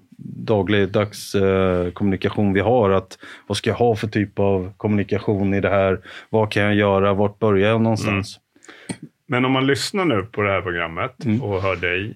[0.45, 2.89] dagligdags eh, kommunikation vi har.
[2.89, 5.99] Att, vad ska jag ha för typ av kommunikation i det här?
[6.29, 7.13] Vad kan jag göra?
[7.13, 8.39] Vart börjar jag någonstans?
[9.27, 11.41] Men om man lyssnar nu på det här programmet Mm.
[11.41, 12.13] och hör dig.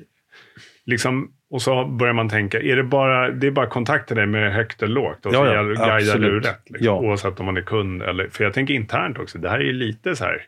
[0.85, 4.25] Liksom, och så börjar man tänka, är det bara, det är bara kontakt till dig
[4.25, 5.25] med högt eller lågt?
[5.25, 6.61] Och så Ja, ja, guidar du rätt.
[6.69, 6.99] Liksom, Ja.
[6.99, 8.27] Oavsett om man är kund eller...
[8.27, 10.41] För jag tänker internt också, det här är ju lite så här,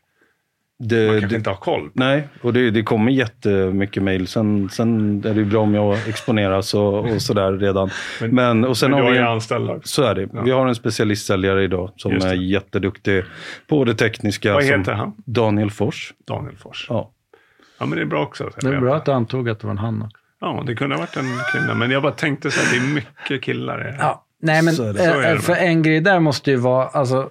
[0.82, 1.90] Det, man kanske det, inte har koll.
[1.94, 4.28] Nej, och det, det kommer jättemycket mejl.
[4.28, 7.90] Sen, sen är det bra om jag exponeras och, och sådär redan.
[8.22, 9.80] Men- Men, och sen Men du har vi ju en, anställda.
[9.84, 10.30] Så är det.
[10.46, 13.24] Vi har en specialistsäljare idag som är jätteduktig
[13.68, 14.54] på det tekniska.
[14.54, 15.14] Vad som heter han?
[15.26, 16.14] Daniel Fors.
[16.28, 16.86] Daniel Fors.
[16.90, 17.12] Ja.
[17.80, 18.48] Ja, men det är bra också.
[18.48, 20.12] att Det är bra att du antog att det var en han.
[20.42, 21.74] Ja, det kunde ha varit en kvinna.
[21.76, 23.96] Men jag bara tänkte så här, det är mycket killar.
[24.00, 25.06] Ja, nej men Så är det.
[25.06, 25.42] eh, Så är det.
[25.42, 27.30] för en grej där måste ju vara, alltså,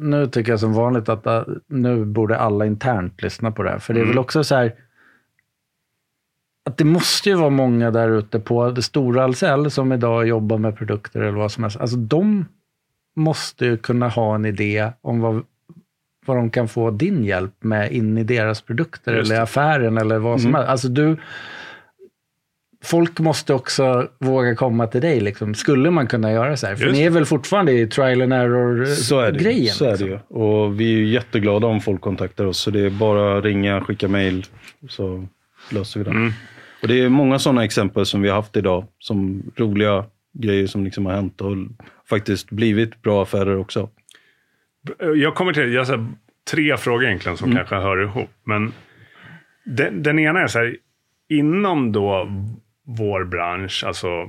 [0.00, 3.78] nu tycker jag som vanligt att eh, nu borde alla internt lyssna på det här.
[3.78, 4.08] För det är Mm.
[4.10, 4.74] väl också så här,
[6.64, 10.58] att det måste ju vara många där ute på det stora Ahlsell som idag jobbar
[10.58, 11.80] med produkter eller vad som helst.
[11.80, 12.44] Alltså de
[13.16, 15.42] måste ju kunna ha en idé om vad,
[16.26, 20.40] vad de kan få din hjälp med in i deras produkter eller affären eller vad
[20.40, 20.54] som Mm.
[20.58, 20.70] helst.
[20.70, 21.16] Alltså du,
[22.84, 25.20] folk måste också våga komma till dig.
[25.20, 25.54] Liksom.
[25.54, 26.76] Skulle man kunna göra så här?
[26.76, 28.96] För Just ni är väl fortfarande i trial and error-grejen?
[28.96, 29.66] Så är det, ju.
[29.66, 30.08] så är det liksom.
[30.08, 30.18] ju.
[30.42, 32.58] Och vi är ju jätteglada om folk kontaktar oss.
[32.58, 34.46] Så det är bara ringa, skicka mejl
[34.88, 35.26] så
[35.70, 36.10] löser vi det.
[36.10, 36.32] Mm.
[36.82, 38.86] Och det är många sådana exempel som vi har haft idag.
[38.98, 41.56] Som roliga grejer som liksom har hänt och
[42.08, 43.88] faktiskt blivit bra affärer också.
[45.16, 46.06] Jag kommer till, jag har
[46.50, 48.30] tre frågor egentligen som kanske hör ihop.
[48.44, 48.72] Men
[49.64, 50.76] den, den ena är så här,
[51.28, 52.28] inom då
[52.90, 54.28] vår bransch, alltså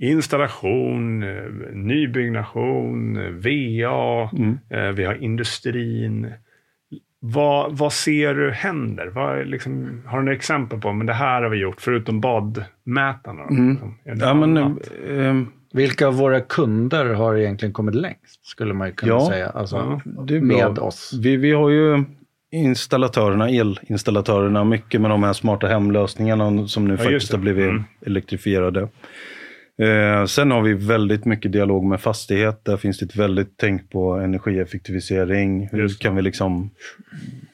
[0.00, 4.30] installation, eh, nybyggnation, eh, VA,
[4.70, 6.32] eh, vi har industrin.
[7.20, 9.06] Vad, vad ser du händer?
[9.06, 13.42] Vad liksom, har du några exempel på, men det här har vi gjort, förutom badmätarna?
[13.48, 13.54] då?
[13.70, 18.46] Liksom, Ja, men, eh, Vilka av våra kunder har egentligen kommit längst?
[18.46, 19.28] Skulle man kunna Ja.
[19.30, 19.48] säga.
[19.48, 20.40] Alltså, Ja, bra.
[20.40, 21.18] med oss.
[21.22, 22.04] Vi, vi har ju
[22.50, 27.84] installatörerna, elinstallatörerna, mycket med de här smarta hemlösningarna som nu just faktiskt har blivit Mm.
[28.06, 28.88] elektrifierade.
[29.78, 32.64] Eh, sen har vi väldigt mycket dialog med fastighet.
[32.64, 35.68] Där finns det ett väldigt tänk på energieffektivisering.
[35.72, 36.70] Hur kan vi liksom...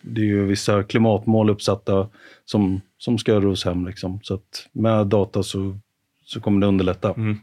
[0.03, 2.09] Det är ju vissa klimatmål uppsatta
[2.45, 3.87] som, som ska ros hem.
[3.87, 4.21] Liksom.
[4.23, 5.79] Så att med data så,
[6.25, 7.15] så kommer det underlätta.
[7.17, 7.37] Mm.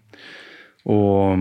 [0.83, 1.37] Och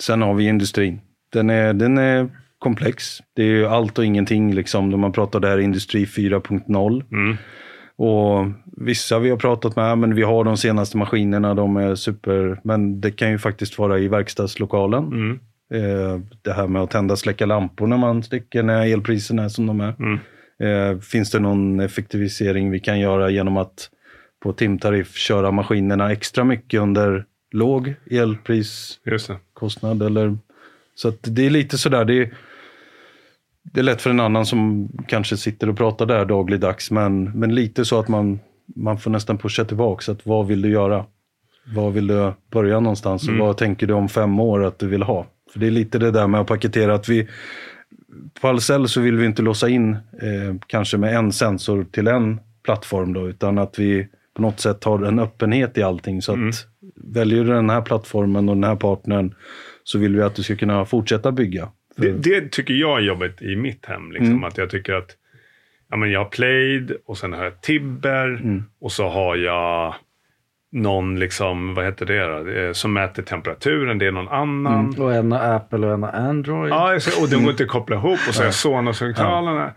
[0.00, 1.00] sen har vi industrin.
[1.32, 2.30] Den är, den är
[2.62, 3.18] komplex.
[3.36, 4.88] Det är ju allt och ingenting liksom.
[4.88, 7.04] När man pratar där industri 4.0.
[7.12, 7.36] Mm.
[7.96, 8.46] Och
[8.76, 13.00] vissa vi har pratat med, men vi har de senaste maskinerna, de är super, men
[13.00, 15.06] det kan ju faktiskt vara i verkstadslokalen.
[15.06, 15.40] Mm.
[15.74, 19.48] Eh, det här med att tända och släcka lampor när man sticker, när elpriserna är
[19.48, 19.94] som de är.
[19.98, 20.18] Mm.
[20.62, 23.90] Eh, finns det någon effektivisering vi kan göra genom att
[24.42, 30.02] på timtariff köra maskinerna extra mycket under låg elpriskostnad?
[30.02, 30.38] Eller,
[30.94, 32.34] så det är lite sådär, det är,
[33.62, 37.54] det är lätt för en annan som kanske sitter och pratar där dagligdags, men, men
[37.54, 38.40] lite så att man,
[38.76, 40.12] man får nästan pusha tillbaka.
[40.12, 41.04] Att vad vill du göra?
[41.74, 43.28] Vad vill du börja någonstans?
[43.28, 45.26] Och vad tänker du om fem år att du vill ha?
[45.52, 47.28] För det är lite det där med att paketera att vi
[48.40, 52.40] på Ahlsell så vill vi inte låsa in eh, kanske med en sensor till en
[52.64, 56.22] plattform då, utan att vi på något sätt har en öppenhet i allting.
[56.22, 59.34] Så att väljer du den här plattformen och den här partnern
[59.84, 61.68] så vill vi att du ska kunna fortsätta bygga.
[61.96, 64.12] Det, det tycker jag är jobbigt i mitt hem.
[64.12, 65.16] Liksom, Att jag tycker att
[65.90, 68.42] ja, men jag har Plaid och sen har jag Tibber
[68.80, 69.94] och så har jag
[70.72, 72.74] någon, liksom, vad heter det då?
[72.74, 73.98] Som mäter temperaturen.
[73.98, 74.94] Det är någon annan.
[74.98, 76.72] Och en har Apple och en har Android.
[76.72, 78.18] Ja, och de går inte att koppla ihop.
[78.28, 79.72] Och så har jag Sonos-högtalarna.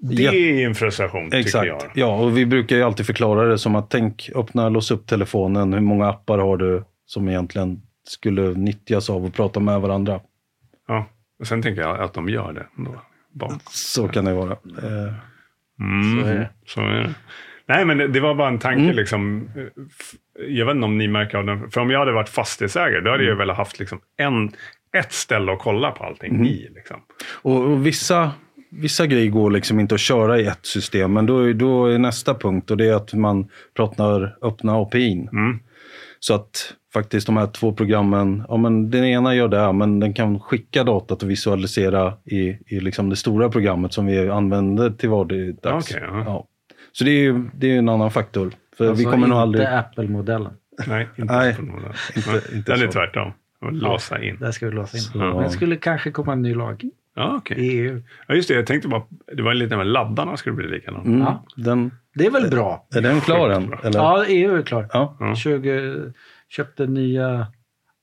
[0.00, 0.32] Det Ja.
[0.32, 1.66] är en frustration, tycker Exakt.
[1.66, 1.82] jag.
[1.94, 5.72] Ja, och vi brukar ju alltid förklara det som att tänk, öppna, lås upp telefonen.
[5.72, 10.20] Hur många appar har du som egentligen skulle nyttjas av att prata med varandra?
[10.88, 11.06] Ja.
[11.38, 12.66] Och sen tänker jag att de gör det.
[12.78, 12.94] Ändå.
[13.32, 13.58] Bara.
[13.70, 14.56] Så kan det vara.
[15.80, 16.50] Mm, Så är det.
[16.66, 17.14] Så är det.
[17.68, 18.82] Nej, men det, det var bara en tanke.
[18.82, 18.96] Mm.
[18.96, 19.48] Liksom.
[20.48, 21.70] Jag vet inte om ni märker av den.
[21.70, 23.28] För om jag hade varit fastighetsägare, då hade Mm.
[23.28, 24.52] jag väl haft liksom en,
[24.96, 26.46] ett ställe att kolla på allting Mm.
[26.46, 26.68] i.
[26.74, 26.96] Liksom.
[27.42, 28.32] Och, och vissa,
[28.70, 31.98] vissa grejer går liksom inte att köra i ett system, men då, är- då är
[31.98, 35.28] nästa punkt och det är att man pratar öppna API'n.
[35.32, 35.58] Mm.
[36.20, 40.14] Så att faktiskt de här två programmen, ja men den ena gör det, men den
[40.14, 45.08] kan skicka datat och visualisera i, i liksom det stora programmet som vi använder till
[45.08, 45.94] vardags.
[45.94, 46.22] Okej, ja.
[46.26, 46.46] ja.
[46.92, 48.52] Så det är ju det är en annan faktor.
[48.76, 49.66] För Alltså vi kommer inte aldrig...
[49.66, 50.52] Apple-modellen.
[50.86, 51.34] Nej, inte
[52.72, 52.92] är så.
[52.92, 53.32] tvärtom.
[53.70, 54.36] Låsa in.
[54.40, 55.20] Där ska vi låsa in.
[55.32, 57.58] Men det skulle kanske komma en ny lag Ja, okej.
[57.66, 58.02] i EU.
[58.28, 58.54] Ja, just det.
[58.54, 59.02] Jag tänkte bara,
[59.36, 61.06] det var lite med laddarna skulle bli likadant.
[61.06, 61.44] Mm, Ja.
[61.56, 62.86] den, Det är väl bra?
[62.94, 63.72] är den klar än?
[63.82, 63.98] Eller?
[63.98, 64.88] Ja, EU är klar.
[64.92, 65.16] Ja.
[65.20, 65.34] Ja.
[65.36, 66.12] 20,
[66.48, 67.46] köpte nya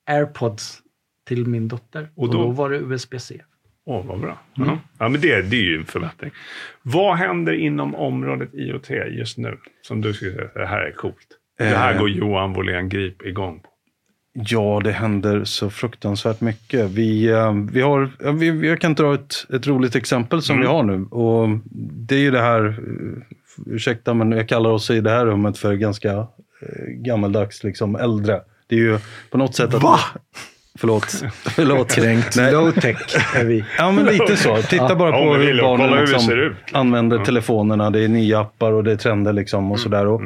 [0.09, 0.79] airpods
[1.27, 2.09] till min dotter.
[2.15, 3.41] Och Och då- då, var det USB-C.
[3.85, 4.37] Åh, vad bra.
[4.57, 4.69] Mm.
[4.69, 4.77] Ja.
[4.99, 6.31] ja, men det, det är ju en förbättring.
[6.81, 9.57] Vad händer inom området IoT just nu?
[9.81, 11.27] Som du skulle säga, det här är coolt.
[11.57, 11.99] Det här Eh.
[11.99, 13.69] går Johan Wåhlén Grip igång på.
[14.33, 16.89] Ja, det händer så fruktansvärt mycket.
[16.89, 20.67] Vi, eh, vi har, ja, vi, jag kan dra ett, ett roligt exempel som Mm.
[20.67, 21.05] vi har nu.
[21.05, 21.49] Och
[22.07, 25.57] det är ju det här, eh, ursäkta men jag kallar oss i det här rummet
[25.57, 28.41] för ganska eh, gammaldags, liksom äldre.
[28.67, 28.97] Det är ju
[29.31, 29.83] på något sätt att...
[29.83, 29.99] Va?
[30.79, 31.05] Förlåt.
[31.45, 31.91] Förlåt.
[31.91, 32.37] Kränkt.
[32.37, 32.53] Nej.
[32.53, 32.97] Low-tech
[33.35, 33.65] är vi.
[33.77, 34.57] Ja, men lite så.
[34.61, 36.53] Titta bara Ja, på hur barnen hur liksom ut.
[36.71, 37.89] använder telefonerna.
[37.89, 39.71] Det är nya appar och det är trender liksom Mm.
[39.71, 40.05] och sådär.
[40.07, 40.21] Och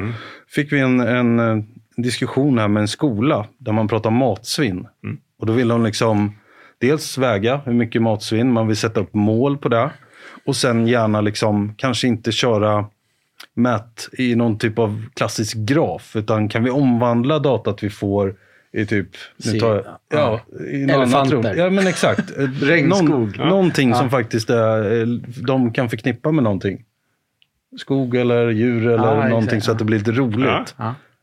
[0.54, 1.66] fick vi en, en,
[1.98, 4.86] eh, diskussion här med en skola där man pratar matsvinn.
[5.04, 5.18] Mm.
[5.38, 6.32] Och då vill de liksom
[6.78, 9.90] dels väga hur mycket matsvinn, man vill sätta upp mål på det.
[10.44, 12.86] Och sen gärna liksom kanske inte köra
[13.54, 18.34] mät i någon typ av klassisk graf, utan kan vi omvandla datat vi får
[18.72, 19.08] i typ...
[19.46, 21.36] Nu tar jag, ja, i Elefanter.
[21.36, 21.44] rum.
[21.56, 22.32] Ja, men exakt.
[22.62, 23.08] Regnskog.
[23.08, 23.44] Någon, Ja.
[23.48, 24.10] Någonting som Ja.
[24.10, 25.06] faktiskt är,
[25.46, 26.84] de kan förknippa med någonting.
[27.78, 29.30] Skog eller djur eller Ja, exakt.
[29.30, 30.74] någonting så att det blir lite roligt.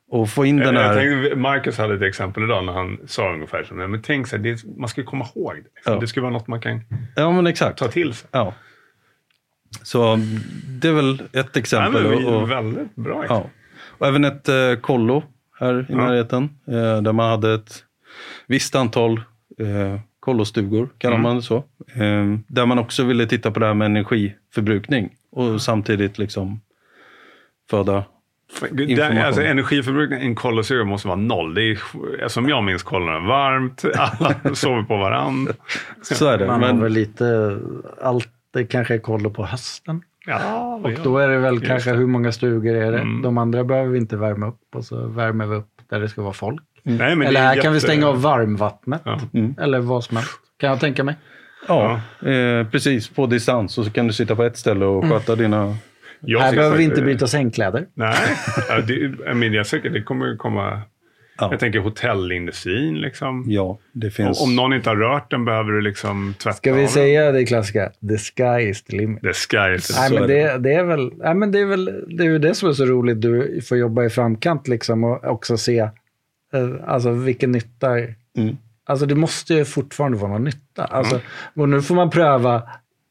[0.07, 0.95] Och få in den Jag här...
[0.95, 3.73] tänkte, Marcus hade ett exempel idag när han sa ungefär så.
[3.73, 5.69] Men tänk så här, det, man ska komma ihåg det.
[5.75, 5.93] Liksom.
[5.93, 5.99] Ja.
[5.99, 6.81] Det ska vara något man kan
[7.15, 7.79] Ja, men exakt.
[7.79, 8.29] ta till sig.
[8.31, 8.53] Ja.
[9.83, 10.19] Så
[10.81, 12.03] det är väl ett Nej, exempel.
[12.03, 13.49] men vi, och, och, väldigt bra exempel.
[13.49, 13.49] ja.
[13.97, 15.23] och även ett eh, kollo
[15.59, 15.95] här i Ja.
[15.97, 16.43] närheten.
[16.67, 17.83] Eh, där man hade ett
[18.47, 19.17] visst antal
[19.59, 21.23] eh, kollostugor, kallar Mm.
[21.23, 21.55] man det så.
[21.93, 25.09] Eh, där man också ville titta på det här med energiförbrukning.
[25.31, 26.61] Och samtidigt liksom
[27.69, 28.03] föda
[28.79, 29.17] Information.
[29.17, 31.53] alltså, energiförbrukningen i en kollosyra måste vara noll.
[31.53, 35.53] Det är, som jag minns kollen varmt, alla sover på varandra.
[36.01, 36.47] Så är det.
[36.47, 37.57] Man har Men, väl lite,
[38.01, 40.01] allt det kanske är kollo på hösten.
[40.27, 42.99] Ja, Och då är det väl Just kanske hur många stugor är det.
[42.99, 43.21] Mm.
[43.21, 46.21] De andra behöver vi inte värma upp och så värmer vi upp där det ska
[46.21, 46.61] vara folk.
[46.83, 49.01] Nej, men det Eller är här kan vi jätte- stänga av varmvattnet.
[49.05, 49.19] Ja.
[49.33, 49.55] Mm.
[49.61, 50.31] Eller vad som helst.
[50.59, 51.15] Kan jag tänka mig.
[51.67, 53.09] ja, eh, precis.
[53.09, 53.77] På distans.
[53.77, 55.75] Och så kan du sitta på ett ställe och sköta dina...
[56.25, 57.85] Jag här behöver vi inte byta sängkläder.
[57.93, 58.15] Nej,
[58.69, 58.93] ja, det,
[59.25, 60.81] jag menar, jag är säker, det kommer komma...
[61.37, 61.47] Ja.
[61.51, 63.01] Jag tänker hotellindustrin.
[63.01, 63.43] Liksom.
[63.47, 64.41] Ja, det finns...
[64.41, 66.91] Om någon inte har rört den behöver du liksom tvätta Ska av vi den.
[66.91, 67.91] säga det klassiska?
[68.09, 69.21] The sky is the limit.
[69.21, 71.85] The sky is the Nej, men det, det är väl, nej, men det är väl
[72.17, 73.21] det, är ju det som är så roligt.
[73.21, 77.89] Du får jobba i framkant liksom och också se eh, alltså, vilken nytta.
[78.37, 78.57] Mm.
[78.85, 80.85] Alltså det måste ju fortfarande vara någon nytta.
[80.85, 81.19] Alltså,
[81.55, 82.63] Och nu får man pröva,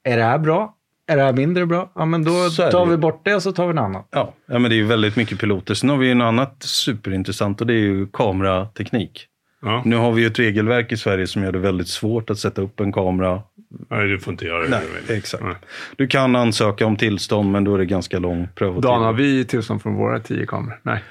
[0.05, 0.74] är det här bra?
[1.07, 1.90] Är det här mindre bra?
[1.95, 2.90] Ja, men då tar det.
[2.90, 4.09] vi bort det och så tar vi något annat.
[4.11, 5.75] Ja, ja men det är ju väldigt mycket piloter.
[5.75, 9.29] Sen har vi ju något annat superintressant och det är ju kamerateknik.
[9.62, 9.83] Ja.
[9.85, 12.62] Nu har vi ju ett regelverk i Sverige som gör det väldigt svårt att sätta
[12.62, 13.43] upp en kamera.
[13.90, 14.69] Nej, du får inte göra det.
[14.69, 15.45] Nej, exakt.
[15.45, 15.55] Nej.
[15.97, 18.83] Du kan ansöka om tillstånd men då är det ganska lång prövotid.
[18.83, 20.81] Dan, har vi tillstånd från våra tio kameror?
[20.83, 21.03] Nej.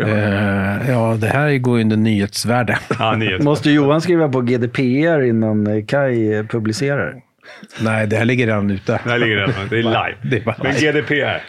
[0.00, 2.78] Eh, ja, det här går ju under nyhetsvärde.
[2.98, 7.22] Ja, är Måste Johan skriva på GDPR innan Kai publicerar?
[7.80, 8.92] Nej, det här ligger redan ute.
[9.04, 9.68] Det här ligger redan.
[9.70, 10.16] Det är live.
[10.22, 11.42] Det är Men GDPR.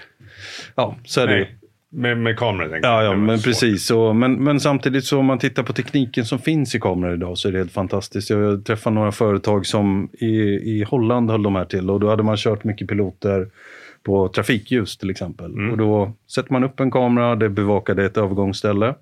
[0.75, 1.45] Ja, så är det ju.
[1.93, 3.03] Med, med kameror tänker jag.
[3.03, 3.45] Ja, ja men svårt.
[3.45, 3.85] precis.
[3.85, 7.37] Så, men, men samtidigt så om man tittar på tekniken som finns i kameror idag
[7.37, 8.29] så är det helt fantastiskt.
[8.29, 10.35] Jag träffade några företag som i,
[10.77, 13.47] i Holland höll de här till och då hade man kört mycket piloter
[14.03, 15.71] på trafikljus till exempel.
[15.71, 18.95] Och då sätter man upp en kamera, det bevakade ett övergångsställe.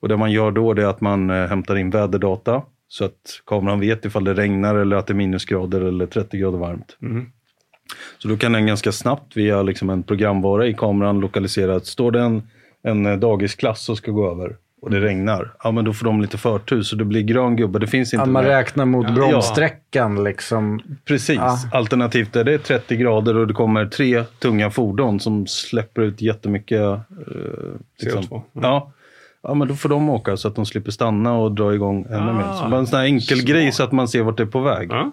[0.00, 3.80] Och det man gör då är att man eh, hämtar in väderdata så att kameran
[3.80, 6.96] vet ifall det regnar eller att det är minusgrader eller 30 grader varmt.
[8.18, 12.10] Så då kan den ganska snabbt via liksom en programvara i kameran lokalisera att står
[12.10, 12.42] det en,
[12.82, 16.20] en eh, dagisklass som ska gå över och det regnar, ja men då får de
[16.20, 17.78] lite förtur så det blir grön gubbe.
[17.78, 20.82] Det finns inte Ja, man räknar mot bromssträckan liksom.
[21.04, 21.36] Precis.
[21.36, 21.58] Ja.
[21.72, 26.80] Alternativt är det 30 grader och det kommer tre tunga fordon som släpper ut jättemycket
[26.80, 27.00] eh,
[28.02, 28.22] liksom.
[28.22, 28.42] CO2.
[28.52, 28.92] Ja.
[29.42, 32.32] Ja, men då får de åka så att de slipper stanna och dra igång ännu
[32.32, 32.52] mer.
[32.62, 33.48] Så bara en sån här enkel Smart.
[33.50, 34.88] grej så att man ser vart det är på väg.
[34.92, 35.12] Ja.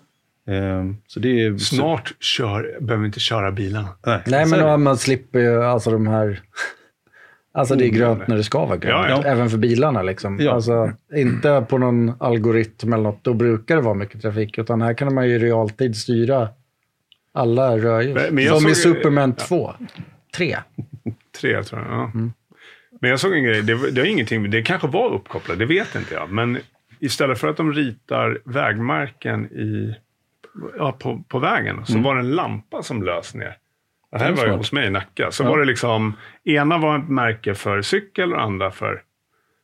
[0.54, 1.58] Eh, så det är...
[1.58, 3.88] Snart kör, behöver vi inte köra bilarna.
[4.06, 6.42] Nej, Nej, men då, man slipper ju alltså de här...
[7.52, 9.10] Alltså det är grönt när det ska vara grönt.
[9.10, 9.30] Ja, ja.
[9.30, 10.40] Även för bilarna liksom.
[10.42, 10.52] Ja.
[10.52, 13.24] Alltså, inte på någon algoritm eller något.
[13.24, 14.58] Då brukar det vara mycket trafik.
[14.58, 16.50] Utan här kan man ju i realtid styra
[17.34, 19.74] alla jag Som i såg- Superman 2.
[20.38, 20.58] 3.
[21.42, 21.92] Tre tror jag.
[21.92, 22.12] Ja.
[23.00, 23.62] Men jag såg en grej.
[23.62, 26.32] Det, det, är ingenting, det kanske var uppkopplat, det vet inte jag.
[26.32, 26.58] Men
[27.00, 29.96] istället för att de ritar vägmarken i,
[30.78, 33.56] ja, på, på vägen så var det en lampa som lös ner.
[34.12, 35.32] Det här Det var ju hos mig i Nacka.
[35.32, 35.50] Så Ja.
[35.50, 39.02] var det liksom, ena var ett märke för cykel och andra för...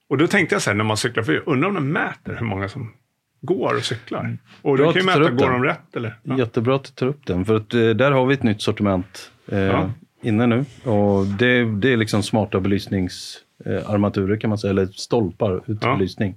[0.10, 2.46] Och då tänkte jag så här, när man cyklar förbi, undrar om den mäter hur
[2.46, 2.94] många som
[3.42, 4.38] går och cyklar.
[4.62, 6.20] Och Bra då kan ju mäta, går de rätt eller?
[6.24, 6.38] Ja.
[6.38, 9.32] Jättebra att du tar upp den, för att eh, där har vi ett nytt sortiment
[9.52, 9.92] eh, Ja.
[10.26, 10.66] Inne nu.
[10.84, 15.96] Och det, det är liksom smarta belysningsarmaturer kan man säga, eller stolpar ut Ja.
[15.96, 16.36] belysning.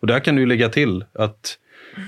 [0.00, 1.58] Och där kan du lägga till att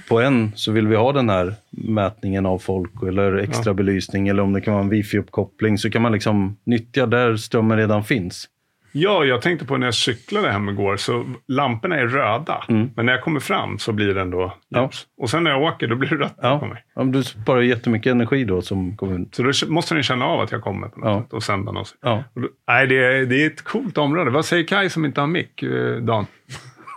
[0.09, 4.43] på en så vill vi ha den här mätningen av folk eller extra belysning eller
[4.43, 8.49] om det kan vara en wifi-uppkoppling så kan man liksom nyttja där strömmen redan finns.
[8.93, 12.65] Ja, jag tänkte på när jag cyklade hem igår, så lamporna är röda.
[12.69, 14.53] Men när jag kommer fram så blir den då Mm.
[14.69, 14.83] Ja.
[14.83, 15.07] ljus.
[15.19, 16.85] Och sen när jag åker, då blir det rött på Ja, mig.
[16.95, 19.29] ja men du sparar jättemycket energi då som kommun.
[19.33, 21.23] Så då måste den känna av att jag kommer på något Ja.
[21.23, 21.95] sätt och sända något.
[22.03, 22.25] Ja.
[22.35, 24.31] Och då, nej, det är, det är ett coolt område.
[24.31, 26.27] Vad säger Kai som inte har mick, eh, Dan?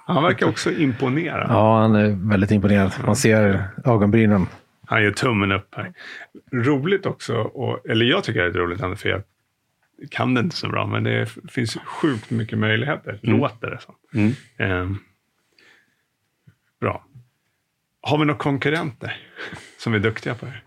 [0.06, 1.46] Han verkar också imponera.
[1.50, 2.92] Ja, han är väldigt imponerad.
[3.06, 4.48] Man ser ögonbrynen.
[4.88, 5.92] Han gör tummen upp här.
[6.54, 9.22] Roligt också, och, eller jag tycker det är roligt för jag
[10.12, 13.96] kan det inte så bra, men det finns sjukt mycket möjligheter, låter det som.
[14.14, 14.34] Mm.
[14.58, 14.98] Ehm,
[16.82, 17.06] bra.
[18.02, 19.18] Har vi några konkurrenter
[19.78, 20.46] som vi är duktiga på?
[20.46, 20.64] Här?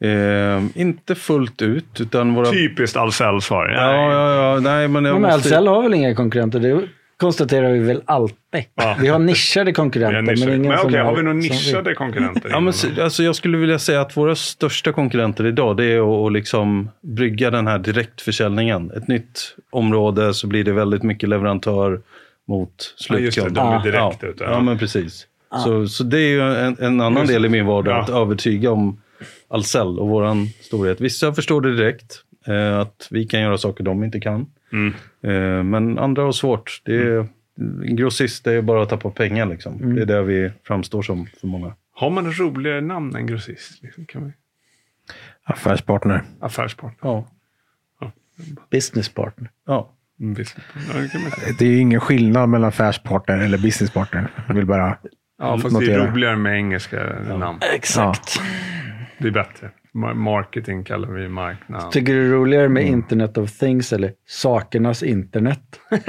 [0.00, 2.50] Eh, inte fullt ut, utan våra...
[2.50, 3.68] Typiskt Ahlsell-svar.
[3.68, 5.34] Ja, ja, ja, nej men jag Men måste...
[5.34, 6.60] Ahlsell har väl inga konkurrenter?
[6.60, 6.88] Det
[7.20, 8.36] konstaterar vi väl alltid.
[8.74, 8.96] Ja.
[9.00, 10.50] Vi har nischade konkurrenter, har nischade.
[10.50, 12.48] men ingen Men som okej, har vi några nischade konkurrenter?
[12.50, 16.26] Ja, men, alltså, jag skulle vilja säga att våra största konkurrenter idag det är att,
[16.26, 18.90] att liksom brygga den här direktförsäljningen.
[18.90, 22.00] Ett nytt område så blir det väldigt mycket leverantör
[22.48, 23.42] mot Ja, just det.
[23.42, 23.54] slutkund.
[23.56, 23.82] De är Ja.
[23.82, 24.28] direkt ja.
[24.28, 24.44] ute.
[24.44, 25.26] ja, men precis.
[25.64, 28.00] Så, så det är ju en, en annan Just del i min vardag, Ja.
[28.02, 29.00] att övertyga om
[29.48, 31.00] Ahlsell och våran storhet.
[31.00, 32.14] Vissa förstår det direkt,
[32.46, 34.46] eh, att vi kan göra saker de inte kan.
[34.72, 34.94] Mm.
[35.26, 36.80] Eh, men andra har svårt.
[36.84, 37.26] Det är,
[37.58, 39.46] En grossist det är bara att tappa pengar.
[39.46, 39.94] Liksom.
[39.94, 41.74] Det är där vi framstår som för många.
[41.94, 43.82] Har man roligare namn än grossist?
[43.82, 44.32] Liksom, kan vi...
[45.44, 46.22] Affärspartner.
[46.40, 47.08] Affärspartner.
[47.08, 47.28] Ja.
[48.70, 49.50] business partner.
[49.66, 49.92] ja.
[50.20, 50.56] Mm, visst.
[50.74, 51.58] Ja, det.
[51.58, 54.28] Det är ju ingen skillnad mellan affärspartner eller businesspartner.
[54.48, 54.98] Jag vill bara...
[55.38, 56.12] Ja, fast det är Notera.
[56.12, 56.96] roligare med engelska
[57.38, 57.58] namn.
[57.74, 58.40] Exakt.
[59.18, 59.70] Det är bättre.
[59.96, 61.92] Ma- Marketing kallar vi marknad.
[61.92, 62.94] Tycker du det är roligare med Mm.
[62.94, 65.60] Internet of Things eller Sakernas internet?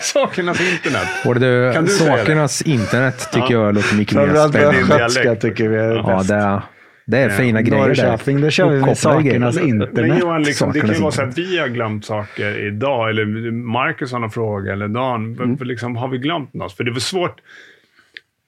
[0.00, 1.08] Sakernas internet.
[1.24, 4.78] Både det, Kan du säga sakernas internet tycker jag låter mycket mer Framförallt spännande.
[5.04, 5.42] östgötska dialekt.
[5.42, 6.28] tycker vi är Ja, bäst.
[6.28, 6.62] det,
[7.06, 8.40] det är fina grejer där.
[8.42, 8.94] Då kör vi med grejer.
[8.94, 10.18] Sakernas Men internet.
[10.20, 14.12] Johan, liksom, det kan ju vara så att vi har glömt saker idag, eller Marcus
[14.12, 15.32] har någon fråga, eller Dan.
[15.32, 15.56] Mm.
[15.60, 16.72] Liksom, har vi glömt något?
[16.72, 17.40] För det är väl svårt.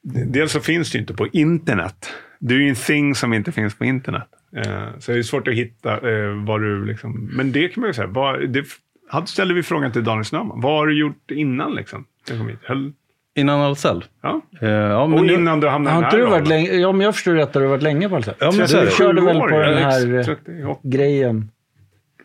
[0.02, 2.10] Dels så finns det ju inte på internet.
[2.38, 4.28] Det är ju en thing som inte finns på internet.
[4.56, 7.30] Eh, så det är svårt att hitta eh, vad du liksom...
[7.32, 8.06] Men det kan man ju säga.
[8.06, 8.64] Vad, det,
[9.08, 10.60] hade ställde vi frågan till Daniel Snöman.
[10.60, 12.04] Vad har du gjort innan liksom?
[12.28, 12.58] Jag kom hit?
[12.62, 12.92] Höll,
[13.34, 14.04] Innan Ahlsell?
[14.22, 14.40] Ja.
[14.60, 16.72] Eh, ja, men Och innan du hamnade Har inte du varit länge?
[16.72, 18.34] Ja, om jag förstår rätt har du varit länge på Ahlsell.
[18.38, 18.90] Ja, men Du det.
[18.92, 20.80] körde väl på den här 38.
[20.82, 21.50] grejen,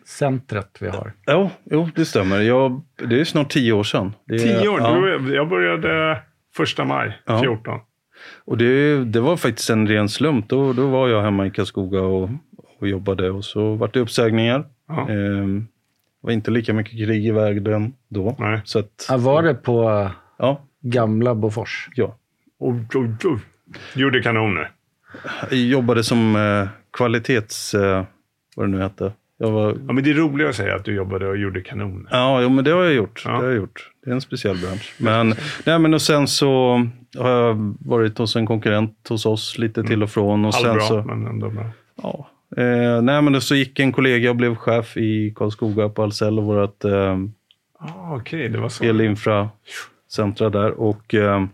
[0.06, 1.12] centret vi har.
[1.26, 2.40] Jo, jo, det stämmer.
[2.40, 4.12] Jag, det är snart tio år sedan.
[4.26, 4.80] Det Tio år.
[4.80, 4.94] Ja.
[5.18, 6.18] Du, jag började
[6.56, 7.58] första maj, Ja.
[8.44, 8.52] 14.
[8.52, 10.48] Och det, det var faktiskt en ren slump.
[10.48, 12.30] Då, då var jag hemma i Karlskoga och,
[12.80, 14.64] och jobbade och så var det uppsägningar.
[14.88, 15.08] Ja.
[15.10, 15.60] Ehm,
[16.20, 18.36] det var inte lika mycket krig i världen då.
[18.38, 18.60] Nej.
[18.64, 21.88] Så att, Ja, var det på eh, ja, gamla Bofors?
[21.94, 22.16] ja.
[22.58, 23.38] Och, och, och,
[23.94, 24.70] gjorde kanoner.
[25.50, 27.74] Jag jobbade som eh, kvalitets...
[27.74, 28.04] Eh,
[28.56, 29.12] vad det nu hette.
[29.38, 32.08] Jag var, Ja, men det är roligare att säga att du jobbade och gjorde kanoner.
[32.10, 33.22] ja, jo, men det har jag gjort.
[33.24, 33.30] Ja.
[33.30, 33.90] Det har jag gjort.
[34.04, 34.94] Det är en speciell bransch.
[34.98, 35.34] Men,
[35.66, 36.82] nej, men och sen så
[37.18, 40.44] har jag varit hos en konkurrent hos oss lite till och från.
[40.44, 41.64] Och sen Halvbra, så, men ändå bra.
[42.02, 42.28] Ja.
[42.56, 46.44] Eh, nej, men så gick en kollega och blev chef i Karlskoga på Ahlsell och
[46.44, 47.16] vårt eh,
[47.78, 48.84] Ah, Okej, det var så.
[48.84, 50.70] elinfracentra där.
[50.70, 51.44] Och eh,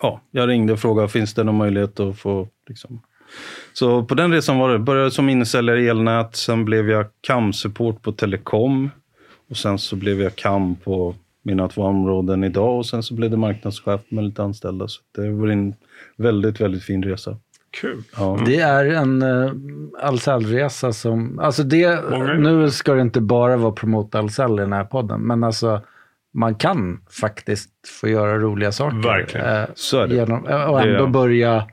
[0.00, 3.00] ja, jag ringde och frågade, finns det någon möjlighet att få liksom...
[3.72, 4.78] Så på den resan var det.
[4.78, 8.90] Började som insäljare i elnät, sen blev jag CAM-support på telekom.
[9.50, 11.14] Och sen så blev jag CAM på
[11.46, 14.88] mina två områden idag och sen så blev det marknadschef med lite anställda.
[14.88, 15.74] Så det var en
[16.16, 17.36] väldigt, väldigt fin resa.
[17.80, 18.02] Kul.
[18.16, 18.38] Ja.
[18.46, 19.52] Det är en uh,
[20.02, 21.38] Ahlsell-resa som...
[21.38, 25.20] Alltså det, Många- nu ska det inte bara vara promota Ahlsell i den här podden,
[25.20, 25.80] men alltså
[26.34, 29.02] man kan faktiskt få göra roliga saker.
[29.02, 29.46] Verkligen.
[29.46, 30.14] eh, Så är det.
[30.14, 31.64] genom, eh, och Det ändå är- börja...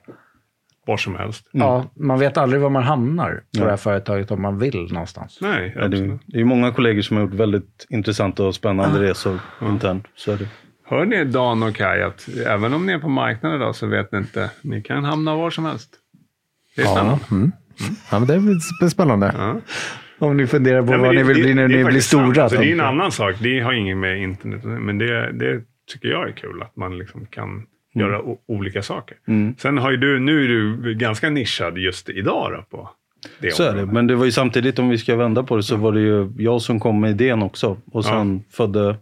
[0.88, 1.50] Var som helst.
[1.52, 3.64] Ja, man vet aldrig var man hamnar på Nej.
[3.64, 5.38] det här företaget om man vill någonstans.
[5.42, 6.22] Nej, Ja, det, absolut.
[6.26, 10.08] det är många kollegor som har gjort väldigt intressanta och spännande resor internt.
[10.16, 10.48] Så är det.
[10.86, 14.12] Hör ni Dan och Kaj att även om ni är på marknaden idag så vet
[14.12, 14.50] ni inte.
[14.62, 15.90] Ni kan hamna var som helst.
[16.76, 17.24] Det är Ja, spännande.
[17.32, 17.52] mm.
[18.12, 18.40] ja, men det
[18.80, 19.34] blir spännande.
[19.38, 19.60] Ja.
[20.20, 22.00] Om ni funderar på men vad det- ni vill det- bli när är ni blir
[22.00, 22.04] sant.
[22.04, 22.44] stora.
[22.44, 23.36] Alltså, det är en annan sak.
[23.40, 25.62] Det har inget med internet Men det, det
[25.94, 26.62] tycker jag är kul.
[26.62, 29.18] Att man liksom kan göra o- olika saker.
[29.28, 29.56] Mm.
[29.58, 32.90] Sen har ju du, nu är du ganska nischad just idag då på
[33.40, 33.72] det Så är det.
[33.74, 33.94] området.
[33.94, 36.32] Men det var ju samtidigt, om vi ska vända på det, så var det ju
[36.38, 37.78] jag som kom med idén också.
[37.86, 38.96] Och sen födde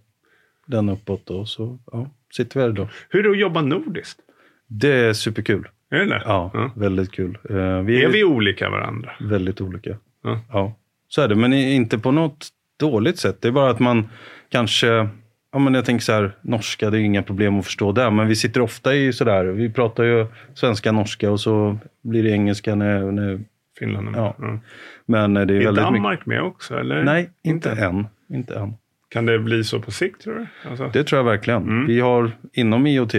[0.68, 2.88] den uppåt och så ja, sitter vi här idag.
[3.10, 4.20] Hur är det att jobba nordiskt?
[4.68, 5.68] Det är superkul.
[5.92, 6.22] Är det det?
[6.26, 7.38] Ja, väldigt kul.
[7.50, 9.12] Eh, vi Är är vi olika varandra?
[9.20, 9.98] väldigt olika.
[10.24, 10.40] Ja.
[10.50, 10.74] Ja,
[11.08, 11.36] så är det.
[11.36, 12.48] Men inte på något
[12.80, 13.42] dåligt sätt.
[13.42, 14.10] Det är bara att man
[14.50, 15.08] kanske...
[15.54, 18.12] Ja, men jag tänker så här, norska, det är inga problem att förstå där.
[18.12, 22.30] Men vi sitter ofta i sådär, vi pratar ju svenska, norska och så blir det
[22.30, 23.12] engelska när...
[23.12, 23.40] när
[23.80, 24.20] Finland är med.
[24.20, 24.36] Ja.
[24.40, 24.60] Ja.
[25.06, 25.76] men det är, Är väldigt mycket...
[25.84, 26.78] Danmark med också?
[26.80, 27.04] Eller?
[27.04, 28.08] Nej, inte än.
[28.34, 28.74] Inte än.
[29.10, 30.70] Kan det bli så på sikt tror du?
[30.70, 31.62] Alltså, Det tror jag verkligen.
[31.64, 31.86] Mm.
[31.88, 33.14] Vi har inom IoT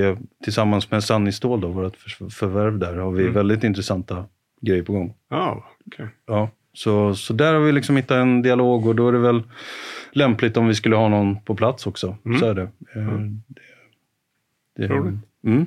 [0.45, 3.35] tillsammans med Sannistål, då, vårt för- förvärv där, har vi Mm.
[3.35, 4.25] väldigt intressanta
[4.63, 5.15] grejer på gång.
[5.31, 6.07] Ja, okej.
[6.27, 9.43] Ja, så, så där har vi liksom hittat en dialog och då är det väl
[10.13, 12.17] lämpligt om vi skulle ha någon på plats också.
[12.25, 12.39] Mm.
[12.39, 12.63] Så är det.
[12.63, 12.69] Eh,
[14.77, 15.15] det, det Roligt.
[15.47, 15.67] mm.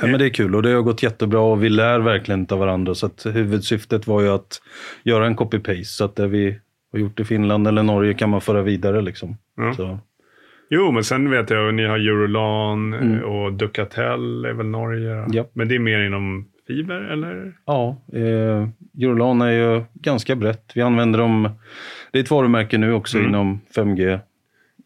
[0.00, 2.58] ja, men det är kul och det har gått jättebra och vi lär verkligen av
[2.58, 2.94] varandra.
[2.94, 4.62] Så att huvudsyftet var ju att
[5.02, 5.84] göra en copy-paste.
[5.84, 6.58] Så att det vi
[6.92, 9.02] har gjort i Finland eller Norge kan man föra vidare.
[9.02, 9.36] Liksom.
[9.76, 9.98] Så,
[10.72, 13.24] Jo, men sen vet jag att ni har Eurolan Mm.
[13.24, 15.26] och Ducatel är väl Norge.
[15.32, 15.46] Ja.
[15.52, 17.52] Men det är mer inom fiber eller?
[17.66, 18.68] ja, eh,
[19.02, 20.72] Eurolan är ju ganska brett.
[20.74, 21.48] Vi använder dem,
[22.12, 23.28] det är ett varumärke nu också Mm.
[23.30, 24.18] inom 5G.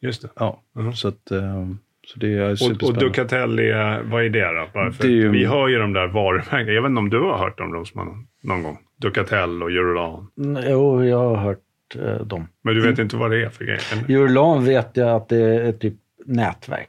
[0.01, 0.29] Just det.
[0.37, 0.92] Ja, Mhm.
[0.92, 1.66] så, att, eh,
[2.07, 3.01] så det är Och, och superspännande.
[3.07, 4.66] Ducatel är, vad är det då?
[4.75, 6.73] Bara för Det är ju- Vi hör ju de där varumärkena.
[6.73, 8.79] Jag vet inte om du har hört om dem som man, någon gång?
[8.97, 10.27] Ducatel och Eurolan.
[10.38, 11.61] Mm, Jo, jag har hört
[11.99, 12.49] eh, dem.
[12.62, 13.83] Men du vet inte vad det är för grejer?
[13.92, 14.14] eller?
[14.14, 15.94] Eurolan vet jag att det är typ
[16.27, 16.88] nätverk.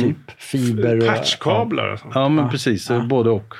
[0.00, 1.06] Typ fiber och...
[1.06, 2.14] Patchkablar och sånt.
[2.14, 2.50] Ja, men Ja.
[2.50, 2.90] precis.
[2.90, 3.06] Ja.
[3.10, 3.54] Både och.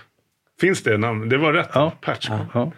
[0.60, 1.28] Finns det namn?
[1.28, 1.70] Det var rätt.
[1.74, 1.92] Ja.
[2.00, 2.46] Patchkablar.
[2.54, 2.72] Ja.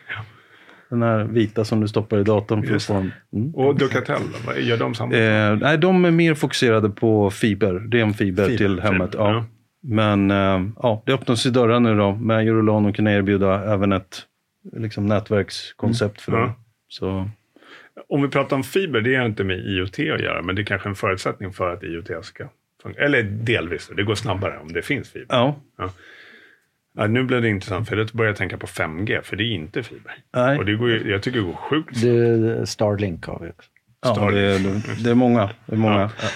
[0.90, 2.62] Den här vita som du stoppar i datorn.
[2.66, 3.54] För att få en, mm.
[3.54, 4.20] Och Ducatel,
[4.56, 5.14] gör de samma?
[5.16, 7.74] eh, nej, de är mer fokuserade på fiber.
[7.90, 9.10] Ren fiber, Fiber, till hemmet.
[9.10, 9.32] fiber, Ja.
[9.32, 9.44] ja.
[9.82, 12.12] Men eh, ja, det öppnas i dörrar nu då.
[12.14, 14.22] Med Eurolan och kunna erbjuda även ett
[14.72, 16.42] liksom, nätverkskoncept för Mm.
[16.44, 16.52] dem.
[16.56, 16.64] Ja.
[16.88, 17.30] Så,
[18.08, 20.64] Om vi pratar om fiber, det har inte med IoT att göra, men det är
[20.64, 22.44] kanske en förutsättning för att IoT ska
[22.82, 23.04] fungera.
[23.04, 25.26] Eller delvis, det går snabbare om det finns fiber.
[25.28, 25.90] ja, Ja,
[27.06, 29.82] nu blir det intressant, för då börjar jag tänka på 5G, för det är inte
[29.82, 30.14] fiber.
[30.34, 30.58] nej.
[30.58, 32.02] Och det går ju, jag tycker det går sjukt.
[32.02, 33.70] Det, Starlink har vi också.
[34.02, 35.50] Ja, det, är, det är många.
[35.66, 36.00] Det är många.
[36.22, 36.28] Ja.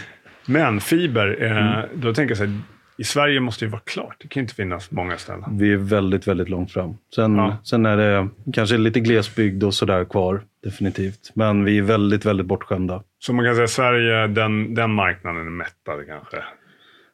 [0.46, 1.88] Men fiber, eh, Mm.
[1.94, 2.58] då tänker jag så här,
[2.98, 4.16] i Sverige måste det ju vara klart.
[4.18, 5.44] Det kan ju inte finnas många ställen.
[5.58, 6.94] Vi är väldigt, väldigt långt fram.
[7.14, 7.56] Sen, Ja.
[7.64, 11.30] sen är det kanske lite glesbygd och sådär kvar, definitivt.
[11.34, 13.02] Men vi är väldigt, väldigt bortskämda.
[13.18, 16.36] Så man kan säga Sverige, den, den marknaden är mättad kanske.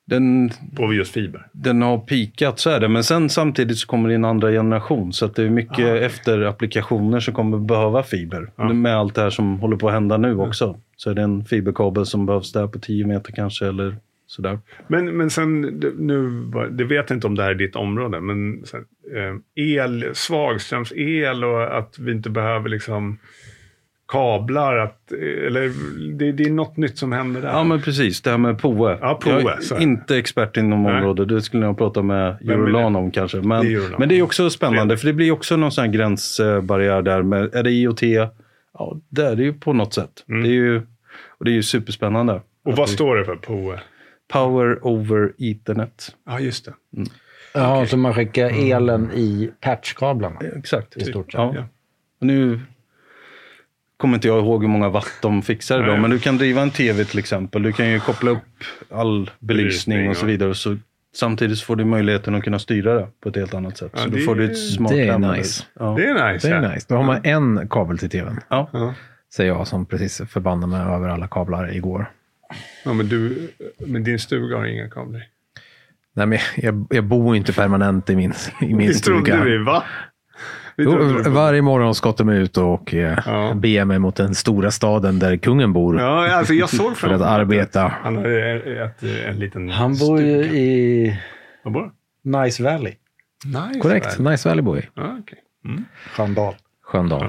[0.09, 1.47] Den, På just fiber.
[1.53, 2.89] den har pikat, så är det.
[2.89, 5.13] Men sen samtidigt så kommer det en andra generation.
[5.13, 6.05] Så att det är mycket Ah, okej.
[6.05, 8.51] efter-applikationer som kommer behöva fiber.
[8.57, 8.73] Ja.
[8.73, 10.79] Med allt det här som håller på att hända nu också.
[10.97, 13.97] Så är det en fiberkabel som behövs där på 10 meter kanske, eller
[14.27, 14.59] sådär.
[14.87, 15.61] Men, men sen,
[15.99, 16.29] nu,
[16.71, 18.85] det vet jag inte om det här är ditt område, men sen,
[19.17, 23.19] eh, el, svagströmsel och att vi inte behöver liksom
[24.09, 25.13] kablar, att,
[25.47, 25.73] eller
[26.19, 27.49] det, det är något nytt som händer där.
[27.49, 28.23] Ja, men precis.
[28.23, 28.99] Det här med POE.
[29.01, 29.41] Ja, POE, Jag
[29.73, 29.83] är det.
[29.83, 30.95] inte expert inom Nej.
[30.97, 31.29] området.
[31.29, 32.99] Det skulle jag prata med Eurolan det?
[32.99, 33.37] om kanske.
[33.37, 33.97] Men Det det Eurolan.
[33.99, 37.23] men det är också spännande, för det blir också någon sån här gränsbarriär där.
[37.23, 38.03] Med, är det IoT?
[38.75, 40.25] Ja, det är det ju på något sätt.
[40.29, 40.43] Mm.
[40.43, 40.77] Det är ju,
[41.39, 42.33] och det är ju superspännande.
[42.65, 43.81] och vad vi- står det för POE?
[44.33, 46.17] Power over Ethernet.
[46.27, 46.73] Ja, just det.
[47.55, 50.97] Ja, så man skickar elen i patchkablarna Exakt.
[50.97, 51.39] i stort sett.
[51.41, 51.53] Ja.
[51.57, 51.63] Ja.
[52.21, 52.61] Och nu
[53.99, 56.71] kommer inte jag ihåg hur många watt de fixar idag, men du kan driva en
[56.71, 57.63] tv till exempel.
[57.63, 58.39] Du kan ju koppla upp
[58.91, 60.55] all belysning och så vidare.
[60.55, 60.77] Så
[61.15, 63.91] samtidigt får du möjligheten att kunna styra det på ett helt annat sätt.
[63.95, 65.65] Ja, så det då får du ett smart det är nice.
[65.79, 65.95] Ja.
[65.99, 66.49] Det är nice.
[66.49, 66.87] Det är nice.
[66.89, 68.41] Då har man en kabel till tvn.
[68.49, 68.95] Ja.
[69.35, 72.11] Säger jag som precis förbannade mig över alla kablar igår.
[72.85, 75.23] Ja, men, du, men din stuga har inga kablar.
[76.13, 78.33] Nej, men jag, jag bor inte permanent i min,
[78.63, 79.35] i min Det stuga.
[79.37, 79.85] trodde vi, va?
[80.81, 83.55] Jo, varje morgon skottar mig ut och eh, Ja.
[83.55, 87.25] beger mig mot den stora staden där kungen bor Ja, alltså jag såg för framför
[87.25, 87.93] att arbeta.
[88.03, 88.25] Han har
[88.85, 91.19] ett, en liten Han bor ju i
[91.65, 91.93] Var bor han?
[92.45, 92.95] Nice Valley,
[93.45, 93.81] Nice.
[93.81, 94.19] Korrekt.
[94.19, 94.89] Nice Valley Boy.
[94.95, 95.39] Ja, okej.
[96.83, 97.29] Sköndal.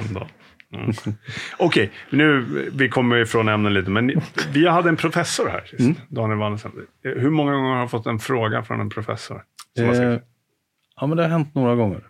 [0.73, 0.91] Mm.
[1.59, 4.11] Okej, nu vi kommer ifrån ämnen lite, men
[4.53, 5.95] vi hade en professor här sist, Mm.
[6.09, 6.71] Daniel Wannesen.
[7.03, 9.41] Hur många gånger har du fått en fråga från en professor?
[9.77, 10.19] Som Eh,
[11.01, 12.01] ja, men det har hänt några gånger.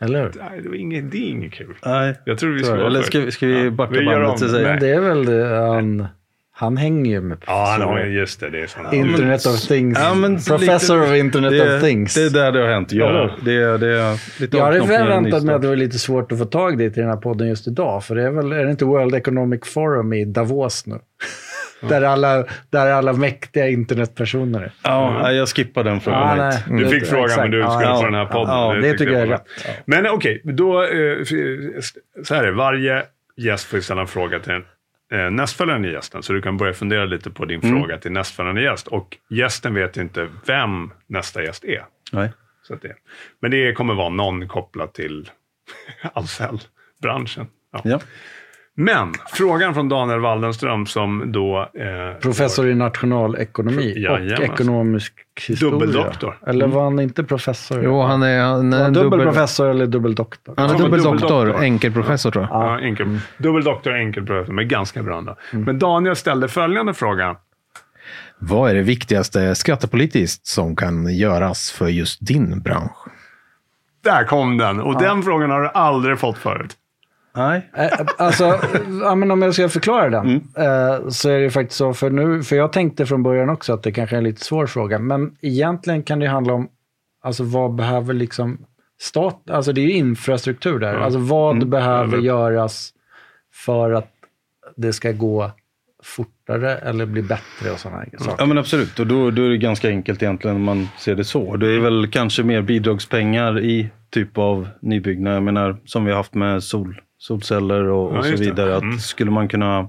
[0.00, 0.32] Eller hur?
[0.50, 1.74] Nej, det, var inget, det är inget kul.
[1.84, 2.14] Nej.
[2.24, 4.48] Jag tror vi ska Eller ska, ska vi Ja, backa vi bandet och det.
[4.48, 4.76] säga?
[4.76, 6.06] Det är väl det, han,
[6.52, 8.50] han hänger ju med Ja, han har, just det.
[8.50, 8.92] Det är sådana.
[8.94, 9.98] Internet of Things.
[10.00, 12.14] Ja, men Professor lite- of Internet det, of Things.
[12.14, 13.08] Det är där det har hänt, ja.
[13.08, 13.34] Eller?
[13.44, 16.32] Det, är- det är lite jag hade och förväntat mig att det var lite svårt
[16.32, 18.04] att få tag i till den här podden just idag.
[18.04, 20.98] För det är väl, är det inte World Economic Forum i Davos nu?
[21.80, 24.72] Där, alla, där alla mäktiga internetpersoner är.
[24.82, 26.38] Ja, jag skippar den frågan.
[26.38, 26.78] Ja, nej.
[26.78, 27.04] Du fick Mm.
[27.10, 27.42] frågan, Exakt.
[27.42, 27.96] men du skulle ja.
[27.96, 28.54] få den här podden.
[28.54, 29.46] Ja, det tycker jag är rätt.
[29.84, 30.82] Men okej, då...
[30.82, 30.88] Eh,
[32.24, 32.52] så här är det.
[32.52, 33.02] Varje
[33.36, 34.64] gäst får ställa en fråga till den
[35.26, 36.22] eh, nästföljande gästen.
[36.22, 37.78] Så du kan börja fundera lite på din Mm.
[37.80, 38.86] fråga till nästföljande gäst.
[38.86, 41.84] Och gästen vet inte vem nästa gäst är.
[42.12, 42.30] Nej.
[42.62, 42.92] Så att det,
[43.40, 45.30] men det kommer vara någon kopplat till
[46.12, 47.46] Ahlsell-branschen.
[47.72, 47.80] Ja.
[47.84, 48.00] Ja.
[48.80, 51.58] Men frågan från Daniel Waldenström som då...
[51.74, 54.42] Eh, Professor i nationalekonomi och Jajamän.
[54.42, 55.12] ekonomisk
[55.48, 55.70] historia.
[55.70, 56.38] Dubbeldoktor.
[56.46, 57.84] Eller var han inte professor?
[57.84, 60.54] Jo, han är, han Var är han dubbel, dubbelprofessor eller dubbeldoktor?
[60.56, 61.62] han är Ja, dubbeldoktor, dubbeldoktor.
[61.64, 62.62] enkelprofessor tror jag.
[62.62, 63.18] Ja, enkel.
[63.38, 65.36] Dubbeldoktor, enkelprofessor, men ganska bra ändå.
[65.50, 67.36] Men Daniel ställde följande fråga.
[68.38, 72.96] Vad är det viktigaste skattepolitiskt som kan göras för just din bransch?
[74.04, 74.80] Där kom den!
[74.80, 76.74] Och den frågan har du aldrig fått förut.
[77.36, 77.70] Nej.
[77.76, 78.60] Eh, Alltså,
[79.02, 80.26] ja, men om jag ska förklara den.
[80.26, 80.42] Mm.
[81.02, 83.82] eh, Så är det faktiskt så, för, nu, för jag tänkte från början också att
[83.82, 84.98] det kanske är en lite svår fråga.
[84.98, 86.68] Men egentligen kan det handla om,
[87.22, 88.58] alltså vad behöver liksom
[89.00, 90.94] stat, alltså det är ju infrastruktur där.
[90.94, 91.70] Alltså vad Mm.
[91.70, 92.90] behöver göras
[93.64, 94.08] för att
[94.76, 95.50] det ska gå
[96.02, 98.34] fortare eller bli bättre och sådana saker.
[98.38, 101.24] Ja men absolut, och då, då är det ganska enkelt egentligen om man ser det
[101.24, 101.56] så.
[101.56, 105.34] Det är väl kanske mer bidragspengar i typ av nybyggnad.
[105.36, 108.76] Jag menar som vi har haft med sol, solceller och, Ja, och så vidare.
[108.76, 108.98] Att Mm.
[108.98, 109.88] Skulle man kunna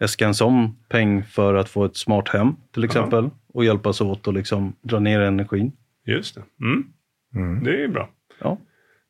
[0.00, 4.26] äska en sån peng för att få ett smart hem till exempel och hjälpas åt
[4.26, 5.72] och liksom dra ner energin.
[6.06, 6.42] Just det.
[6.60, 7.64] Mm.
[7.64, 8.08] Det är ju bra.
[8.40, 8.58] Ja.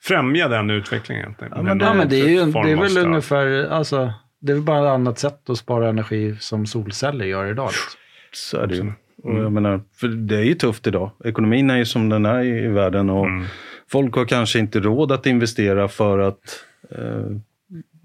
[0.02, 1.34] Främja den utvecklingen.
[1.40, 3.04] Ja, men Ja, men det är, ju, det är väl stöd.
[3.06, 7.46] ungefär, alltså, det är väl bara ett annat sätt att spara energi som solceller gör
[7.46, 7.66] idag.
[7.66, 8.00] Liksom.
[8.32, 8.92] Så är det ju.
[9.22, 11.10] Och jag menar, för det är ju tufft idag.
[11.24, 13.44] Ekonomin är ju som den är i, i världen och Mm.
[13.90, 17.26] folk har kanske inte råd att investera för att eh,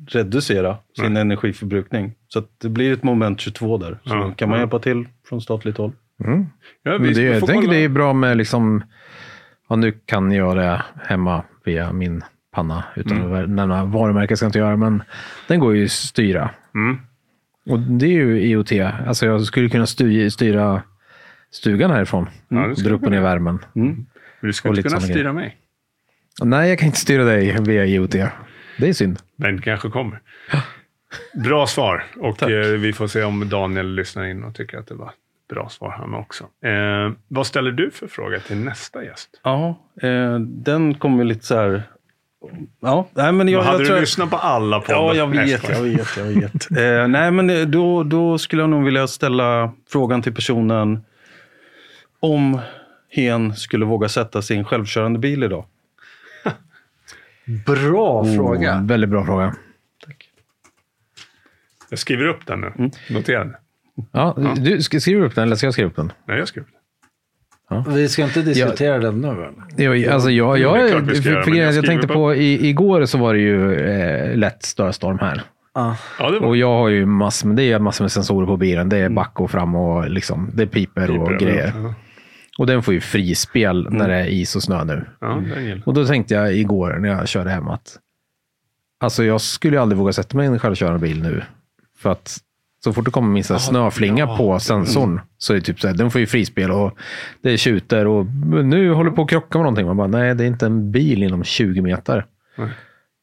[0.07, 2.13] reducera sin energiförbrukning.
[2.27, 3.99] Så att det blir ett moment 22 där.
[4.05, 4.61] Så Ja, kan man ja.
[4.61, 5.91] hjälpa till från statligt håll.
[6.25, 6.45] Mm.
[6.83, 7.73] Ja, Men vi det, jag tänker kolla.
[7.73, 8.83] det är bra med liksom,
[9.69, 12.21] ja, nu kan jag det hemma via min
[12.51, 13.33] panna utan Mm.
[13.43, 15.03] att nämna varumärke ska jag inte göra, men
[15.47, 16.49] den går ju att styra.
[16.75, 16.97] Mm.
[17.65, 18.71] Och det är ju IoT.
[19.07, 20.81] Alltså jag skulle kunna styra,
[21.51, 22.29] stugan härifrån.
[22.47, 23.59] Ja, skulle dra upp och ner värmen.
[23.73, 24.05] Men
[24.41, 25.57] Du ska Och inte kunna styra mig.
[26.43, 28.15] Nej, jag kan inte styra dig via IoT.
[28.81, 29.19] Det är synd.
[29.35, 30.19] Men det kanske kommer.
[31.33, 32.03] Bra svar.
[32.19, 35.13] Och eh, vi får se om Daniel lyssnar in och tycker att det var ett
[35.49, 36.43] bra svar han också.
[36.43, 39.29] Eh, vad ställer du för fråga till nästa gäst?
[39.43, 41.83] Ja, eh, den kommer lite så här...
[42.79, 43.99] Ja, nej men jag, hade jag du tror...
[43.99, 44.95] lyssnat på alla poddar?
[44.95, 46.71] Ja, jag vet, jag vet, jag vet.
[46.71, 51.03] eh, nej, men eh, då, då skulle jag nog vilja ställa frågan till personen
[52.19, 52.59] om
[53.09, 55.65] hen skulle våga sätta sin självkörande bil idag.
[57.65, 58.75] Bra fråga.
[58.77, 59.55] Oh, väldigt bra fråga.
[61.89, 62.71] Jag skriver upp den nu.
[62.77, 62.91] Mm.
[63.09, 63.55] Notera den.
[64.11, 66.11] Ja, du, skriva upp den eller ska jag skriva upp den?
[66.27, 66.71] Nej, jag skrev det.
[67.87, 69.83] Vi ska inte diskutera den nu?
[69.83, 71.07] Jag, alltså jag, Jo, jag, göra, för men
[71.59, 75.41] jag jag, skriver tänkte på, i, igår så var det ju eh, lätt snöstorm här.
[75.73, 75.97] Ja.
[76.19, 78.57] Ja, det var Och jag har ju massor, med- det är massor med sensorer på
[78.57, 78.89] bilen.
[78.89, 81.73] Det är back och fram och liksom, det piper, och Piper, grejer.
[81.75, 81.93] ja.
[82.61, 85.05] Och den får ju frispel när det är is och snö nu.
[85.19, 87.99] Ja, gillar Och då tänkte jag igår när jag körde hem att
[88.99, 91.43] alltså jag skulle ju aldrig våga sätta mig i en självkörande bil nu.
[91.97, 92.37] För att
[92.83, 94.37] så fort det kommer minsta snöflinga ja.
[94.37, 96.97] på sensorn så är det typ så här, den får ju frispel och
[97.41, 98.25] det tjuter och
[98.65, 99.85] nu håller på att krocka med någonting.
[99.85, 102.25] Man bara, nej det är inte en bil inom 20 meter.
[102.57, 102.69] Nej.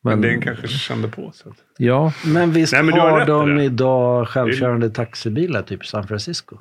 [0.02, 1.52] Men, Men den kanske kände på sig.
[1.78, 6.58] ja, Men visst Nej, men du har har de idag självkörande taxibilar, typ San Francisco?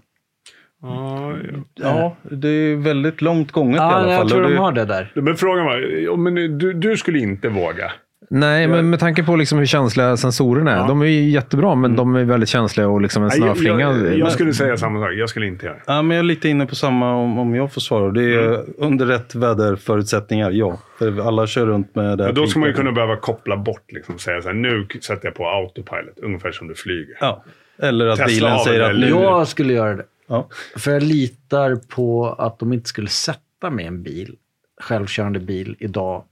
[1.76, 4.12] Ja, det är väldigt långt gånget i Ja, alla fall.
[4.12, 5.12] jag tror de har det där.
[5.16, 7.92] Men frågan var, men du, du skulle inte våga?
[8.30, 10.78] nej men med tanke på liksom hur känsliga sensorerna är.
[10.78, 10.88] Ja.
[10.88, 13.80] De är ju jättebra men de är väldigt känsliga och liksom en Nej, jag, snöflinga.
[13.80, 15.14] jag, jag skulle säga samma sak.
[15.14, 15.82] Jag skulle inte göra det.
[15.88, 18.12] Ja, men jag är lite inne på samma om, om jag får svara.
[18.12, 18.66] Det är Mm.
[18.78, 20.80] under rätt väderförutsättningar, ja.
[21.00, 23.58] För alla kör runt med det här Ja, då ska man ju kunna behöva koppla
[23.58, 27.18] bort, liksom, säga så här, nu sätter jag på autopilot, ungefär som du flyger.
[27.22, 27.44] Ja.
[27.82, 29.08] Eller att Tesla bilen säger att nu...
[29.10, 30.04] Jag skulle göra det.
[30.28, 30.50] Ja.
[30.76, 34.36] För jag litar på att de inte skulle sätta med en bil,
[34.82, 36.24] självkörande bil idag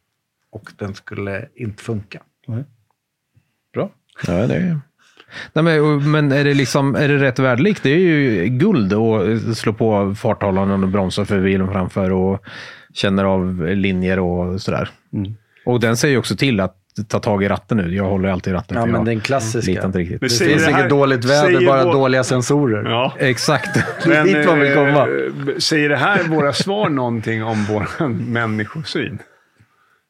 [0.49, 2.21] och den skulle inte funka.
[3.73, 3.89] Bra.
[4.27, 4.79] Ja, det är...
[5.53, 7.83] Nej, men, men är det, liksom, är det rätt väderlek?
[7.83, 12.45] Det är ju guld att slå på farthållaren och bromsa för bilen framför och
[12.93, 14.89] känner av linjer och sådär.
[15.13, 15.33] Mm.
[15.65, 17.95] Och den säger ju också till att ta tag i ratten nu.
[17.95, 18.77] Jag håller alltid i ratten.
[18.77, 19.71] Ja, men den klassiska.
[19.71, 20.21] litar inte riktigt.
[20.21, 22.89] Men Det säger finns det här- inget dåligt väder, säger bara vår- dåliga sensorer.
[22.91, 23.13] Ja.
[23.19, 23.77] Exakt.
[24.05, 25.07] Är dit man vill komma.
[25.07, 29.19] eh, säger det här våra svar någonting om vår människosyn?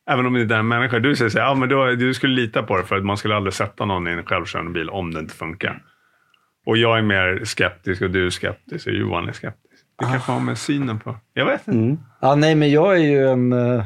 [0.09, 0.99] Även om det inte är en människa.
[0.99, 3.17] Du säger så här, ja, men då, du skulle lita på det för att man
[3.17, 5.81] skulle aldrig sätta någon i en självkörande bil om det inte funkar.
[6.65, 9.83] Och jag är mer skeptisk och du är skeptisk och Johan är skeptisk.
[9.99, 11.15] Det kanske har med synen på...
[11.33, 11.79] Jag vet inte.
[11.79, 11.97] Mm.
[12.21, 13.83] Ja, nej, men jag är ju en eh,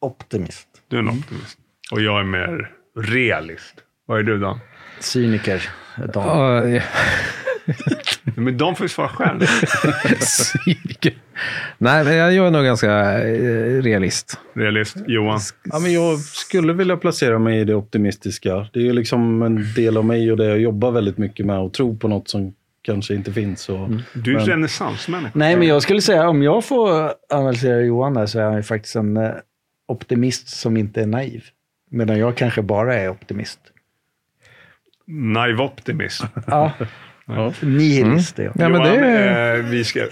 [0.00, 0.68] optimist.
[0.88, 1.58] Du är en optimist.
[1.92, 3.74] Och jag är mer realist.
[4.06, 4.58] Vad är du då?
[5.00, 5.68] Cyniker.
[6.14, 6.80] Dan.
[8.36, 9.40] Men de får ju svara själv.
[10.20, 11.12] cyniker.
[11.78, 12.90] Nej, men jag är nog ganska
[13.28, 14.38] eh, realist.
[14.54, 14.96] Realist.
[15.06, 15.40] Johan.
[15.64, 18.66] Ja, men jag skulle vilja placera mig i det optimistiska.
[18.72, 21.58] Det är ju liksom en del av mig och det jag jobbar väldigt mycket med
[21.58, 23.68] och tro på något som kanske inte finns.
[23.68, 25.32] Och, Du är Men- renässansmänniska.
[25.34, 28.62] Nej, men jag skulle säga om jag får analysera Johan där så är han ju
[28.62, 29.30] faktiskt en eh,
[29.88, 31.44] optimist som inte är naiv.
[31.92, 33.60] Medan jag kanske bara är optimist.
[35.06, 36.24] Naiv optimist.
[36.46, 36.72] Ja,
[37.26, 37.52] Ja.
[37.62, 38.52] nihilist är jag.
[38.56, 40.06] Ja, det Johan, eh, vi ska,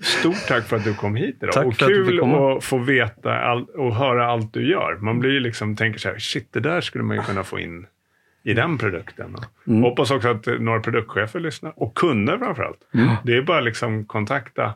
[0.00, 1.52] stort tack för att du kom hit idag.
[1.52, 2.56] Tack och att kul komma.
[2.56, 4.96] att få veta all, och höra allt du gör.
[5.00, 7.86] Man blir liksom, tänker så här, shit, det där skulle man ju kunna få in
[8.44, 9.36] i den produkten.
[9.66, 9.82] Mm.
[9.82, 11.72] Hoppas också att några produktchefer lyssnar.
[11.76, 12.80] Och kunder framförallt.
[13.24, 14.74] Det är bara liksom kontakta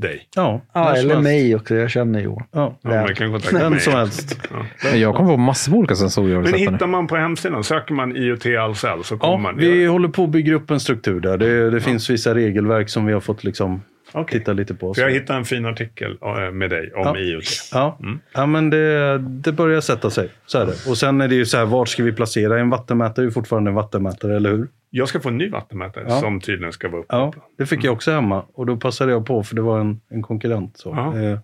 [0.00, 0.28] dig.
[0.36, 1.22] Ja, Ja, eller helst.
[1.22, 1.74] mig också.
[1.74, 2.44] Jag känner Johan.
[2.52, 2.78] Ja.
[2.82, 3.80] Ja, man kan kontakta Vem mig.
[3.80, 4.40] som helst.
[4.82, 4.90] Ja.
[4.96, 8.46] Jag kommer på massor med olika sensorer Men hittar man på hemsidan, söker man IoT
[8.46, 9.56] Ahlsell så kommer Ja, man.
[9.56, 11.36] vi håller på att bygga upp en struktur där.
[11.38, 13.82] Det, det finns vissa regelverk som vi har fått liksom
[14.12, 14.38] Okej.
[14.38, 14.94] titta lite på.
[14.94, 17.18] För jag hittade en fin artikel eh, med dig om Ja.
[17.18, 17.44] IoT.
[17.72, 18.18] Ja, Mm.
[18.34, 20.28] ja men det, det börjar sätta sig.
[20.46, 20.90] Så är det.
[20.90, 22.60] Och sen är det ju så här, vart ska vi placera?
[22.60, 24.68] En vattenmätare är ju fortfarande en vattenmätare, eller hur?
[24.90, 26.20] Jag ska få en ny vattenmätare Ja.
[26.20, 27.44] som tydligen ska vara Ja, uppkopplad.
[27.58, 28.44] det fick jag också hemma.
[28.54, 30.76] Och då passade jag på, för det var en, en konkurrent.
[30.76, 30.88] Så.
[30.88, 31.18] Ja.
[31.20, 31.38] Eh,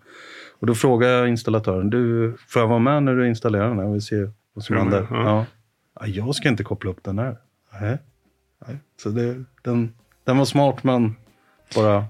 [0.59, 3.85] och då frågade jag installatören, du, får jag vara med när du installerar den här?
[3.85, 4.17] Jag vill se
[4.55, 5.07] vad som Ja, händer.
[5.11, 5.23] ja.
[5.25, 5.45] Ja.
[6.01, 7.37] Ja, jag ska inte koppla upp den här.
[7.81, 7.99] Nej.
[8.67, 8.77] Nej.
[9.03, 9.95] Så det, den,
[10.25, 11.17] den var smart, men
[11.77, 12.05] bara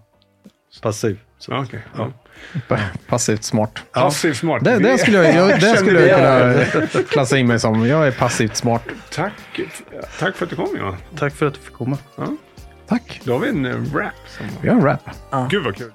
[0.83, 1.21] passiv.
[1.39, 1.53] Så.
[1.53, 1.83] Ja, okej.
[1.97, 2.13] Ja.
[3.09, 3.71] Passivt smart.
[3.93, 4.65] Passivt smart.
[4.65, 7.87] Det, det skulle jag, jag, det skulle jag kunna klassa in mig som.
[7.87, 8.83] Jag är passivt smart.
[9.11, 9.33] Tack.
[10.19, 10.97] Tack för att du kom Johan.
[11.19, 11.99] Tack för att du fick komma.
[12.89, 13.21] Tack.
[13.25, 14.13] Då har vi en eh, rap.
[14.27, 14.47] Som...
[14.61, 15.11] Vi har en rap.
[15.51, 15.93] Gud vad kul.